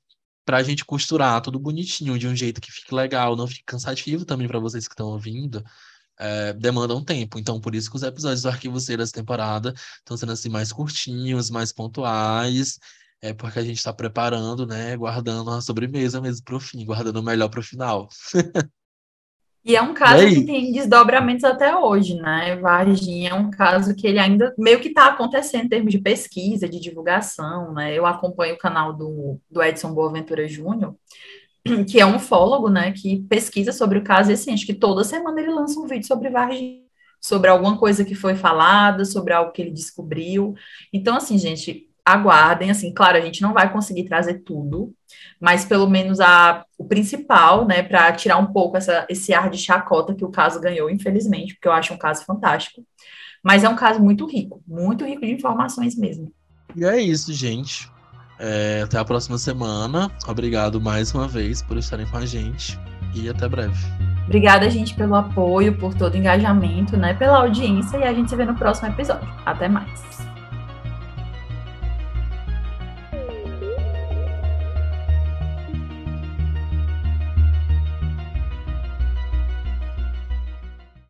para 0.45 0.59
a 0.59 0.63
gente 0.63 0.85
costurar 0.85 1.41
tudo 1.43 1.59
bonitinho, 1.59 2.19
de 2.19 2.27
um 2.29 2.37
jeito 2.37 2.61
que 2.61 2.73
fique 2.73 2.95
legal, 2.95 3.37
não 3.37 3.47
fique 3.47 3.65
cansativo 3.65 4.25
também 4.25 4.49
para 4.49 4.59
vocês 4.59 4.89
que 4.89 4.95
estão 4.95 5.09
ouvindo, 5.09 5.65
é, 6.19 6.53
demanda 6.53 6.95
um 6.95 7.05
tempo. 7.05 7.39
Então, 7.39 7.61
por 7.61 7.75
isso 7.75 7.91
que 7.91 7.97
os 7.97 8.03
episódios 8.03 8.43
do 8.43 8.49
Arquivo 8.49 8.81
C 8.81 8.97
dessa 8.97 9.13
temporada 9.13 9.75
estão 9.99 10.17
sendo 10.17 10.33
assim 10.33 10.49
mais 10.49 10.73
curtinhos, 10.73 11.51
mais 11.51 11.73
pontuais, 11.73 12.79
é 13.21 13.33
porque 13.33 13.59
a 13.59 13.65
gente 13.65 13.79
está 13.79 13.93
preparando, 13.93 14.67
né, 14.67 14.97
guardando 14.97 15.51
a 15.51 15.61
sobremesa 15.61 16.21
mesmo 16.21 16.45
para 16.45 16.57
o 16.57 16.61
fim, 16.61 16.85
guardando 16.85 17.17
o 17.19 17.23
melhor 17.23 17.49
para 17.49 17.61
o 17.61 17.63
final. 17.63 18.09
E 19.65 19.77
é 19.77 19.83
um 19.83 19.95
caso 19.95 20.27
que 20.27 20.45
tem 20.45 20.73
desdobramentos 20.73 21.45
até 21.45 21.77
hoje, 21.77 22.17
né? 22.17 22.57
Varginha 22.57 23.31
é 23.31 23.35
um 23.35 23.49
caso 23.49 23.95
que 23.95 24.07
ele 24.09 24.19
ainda 24.19 24.53
meio 24.59 24.81
que 24.81 24.89
está 24.89 25.07
acontecendo 25.07 25.67
em 25.67 25.69
termos 25.69 25.93
de 25.93 26.01
pesquisa, 26.01 26.69
de 26.69 26.81
divulgação, 26.81 27.73
né? 27.73 27.97
Eu 27.97 28.05
acompanho 28.05 28.55
o 28.55 28.59
canal 28.59 28.93
do, 28.93 29.39
do 29.49 29.63
Edson 29.63 29.95
Boaventura 29.95 30.49
Júnior, 30.49 30.97
que 31.89 32.01
é 32.01 32.07
um 32.07 32.17
ufólogo, 32.17 32.69
né? 32.69 32.91
Que 32.91 33.21
pesquisa 33.29 33.73
sobre 33.73 33.99
o 33.99 34.05
caso 34.05 34.31
e 34.31 34.35
assim, 34.35 34.53
acho 34.53 34.67
que 34.67 34.75
toda 34.75 35.05
semana 35.05 35.41
ele 35.41 35.53
lança 35.53 35.79
um 35.79 35.87
vídeo 35.87 36.09
sobre 36.09 36.29
Varginha, 36.29 36.83
sobre 37.21 37.49
alguma 37.49 37.79
coisa 37.79 38.05
que 38.05 38.17
foi 38.17 38.35
falada, 38.35 39.05
sobre 39.05 39.33
algo 39.33 39.53
que 39.53 39.63
ele 39.63 39.71
descobriu. 39.71 40.55
Então, 40.93 41.17
assim, 41.17 41.39
gente, 41.39 41.89
aguardem, 42.05 42.71
assim, 42.71 42.93
claro, 42.93 43.17
a 43.17 43.21
gente 43.21 43.41
não 43.43 43.53
vai 43.53 43.73
conseguir 43.73 44.05
trazer 44.05 44.41
tudo, 44.41 44.93
mas 45.41 45.65
pelo 45.65 45.89
menos 45.89 46.21
a, 46.21 46.65
o 46.77 46.85
principal, 46.85 47.67
né, 47.67 47.83
para 47.83 48.13
tirar 48.13 48.39
um 48.39 48.47
pouco 48.47 48.77
essa, 48.77 49.07
esse 49.09 49.33
ar 49.33 49.49
de 49.49 49.59
chacota 49.59 50.15
que 50.15 50.25
o 50.25 50.31
caso 50.31 50.61
ganhou, 50.61 50.91
infelizmente, 50.91 51.55
porque 51.55 51.69
eu 51.69 51.73
acho 51.73 51.95
um 51.95 51.99
caso 51.99 52.25
fantástico, 52.25 52.85
mas 53.43 53.65
é 53.65 53.69
um 53.69 53.77
caso 53.77 54.01
muito 54.01 54.27
rico, 54.27 54.63
muito 54.67 55.05
rico 55.05 55.21
de 55.21 55.33
informações 55.33 55.97
mesmo. 55.97 56.33
E 56.75 56.85
é 56.85 57.01
isso, 57.01 57.33
gente. 57.33 57.91
É, 58.39 58.83
até 58.85 58.99
a 58.99 59.05
próxima 59.05 59.39
semana. 59.39 60.11
Obrigado 60.27 60.81
mais 60.81 61.15
uma 61.15 61.29
vez 61.29 61.63
por 61.63 61.77
estarem 61.77 62.07
com 62.07 62.17
a 62.17 62.27
gente 62.27 62.79
e 63.15 63.29
até 63.29 63.49
breve. 63.49 63.77
Obrigada, 64.25 64.69
gente, 64.71 64.95
pelo 64.95 65.15
apoio, 65.15 65.77
por 65.77 65.95
todo 65.95 66.15
o 66.15 66.17
engajamento, 66.17 66.97
né, 66.97 67.15
pela 67.15 67.39
audiência 67.39 67.99
e 67.99 68.05
a 68.05 68.13
gente 68.13 68.31
se 68.31 68.37
vê 68.37 68.45
no 68.45 68.55
próximo 68.55 68.89
episódio. 68.89 69.29
Até 69.45 69.69
mais. 69.69 70.32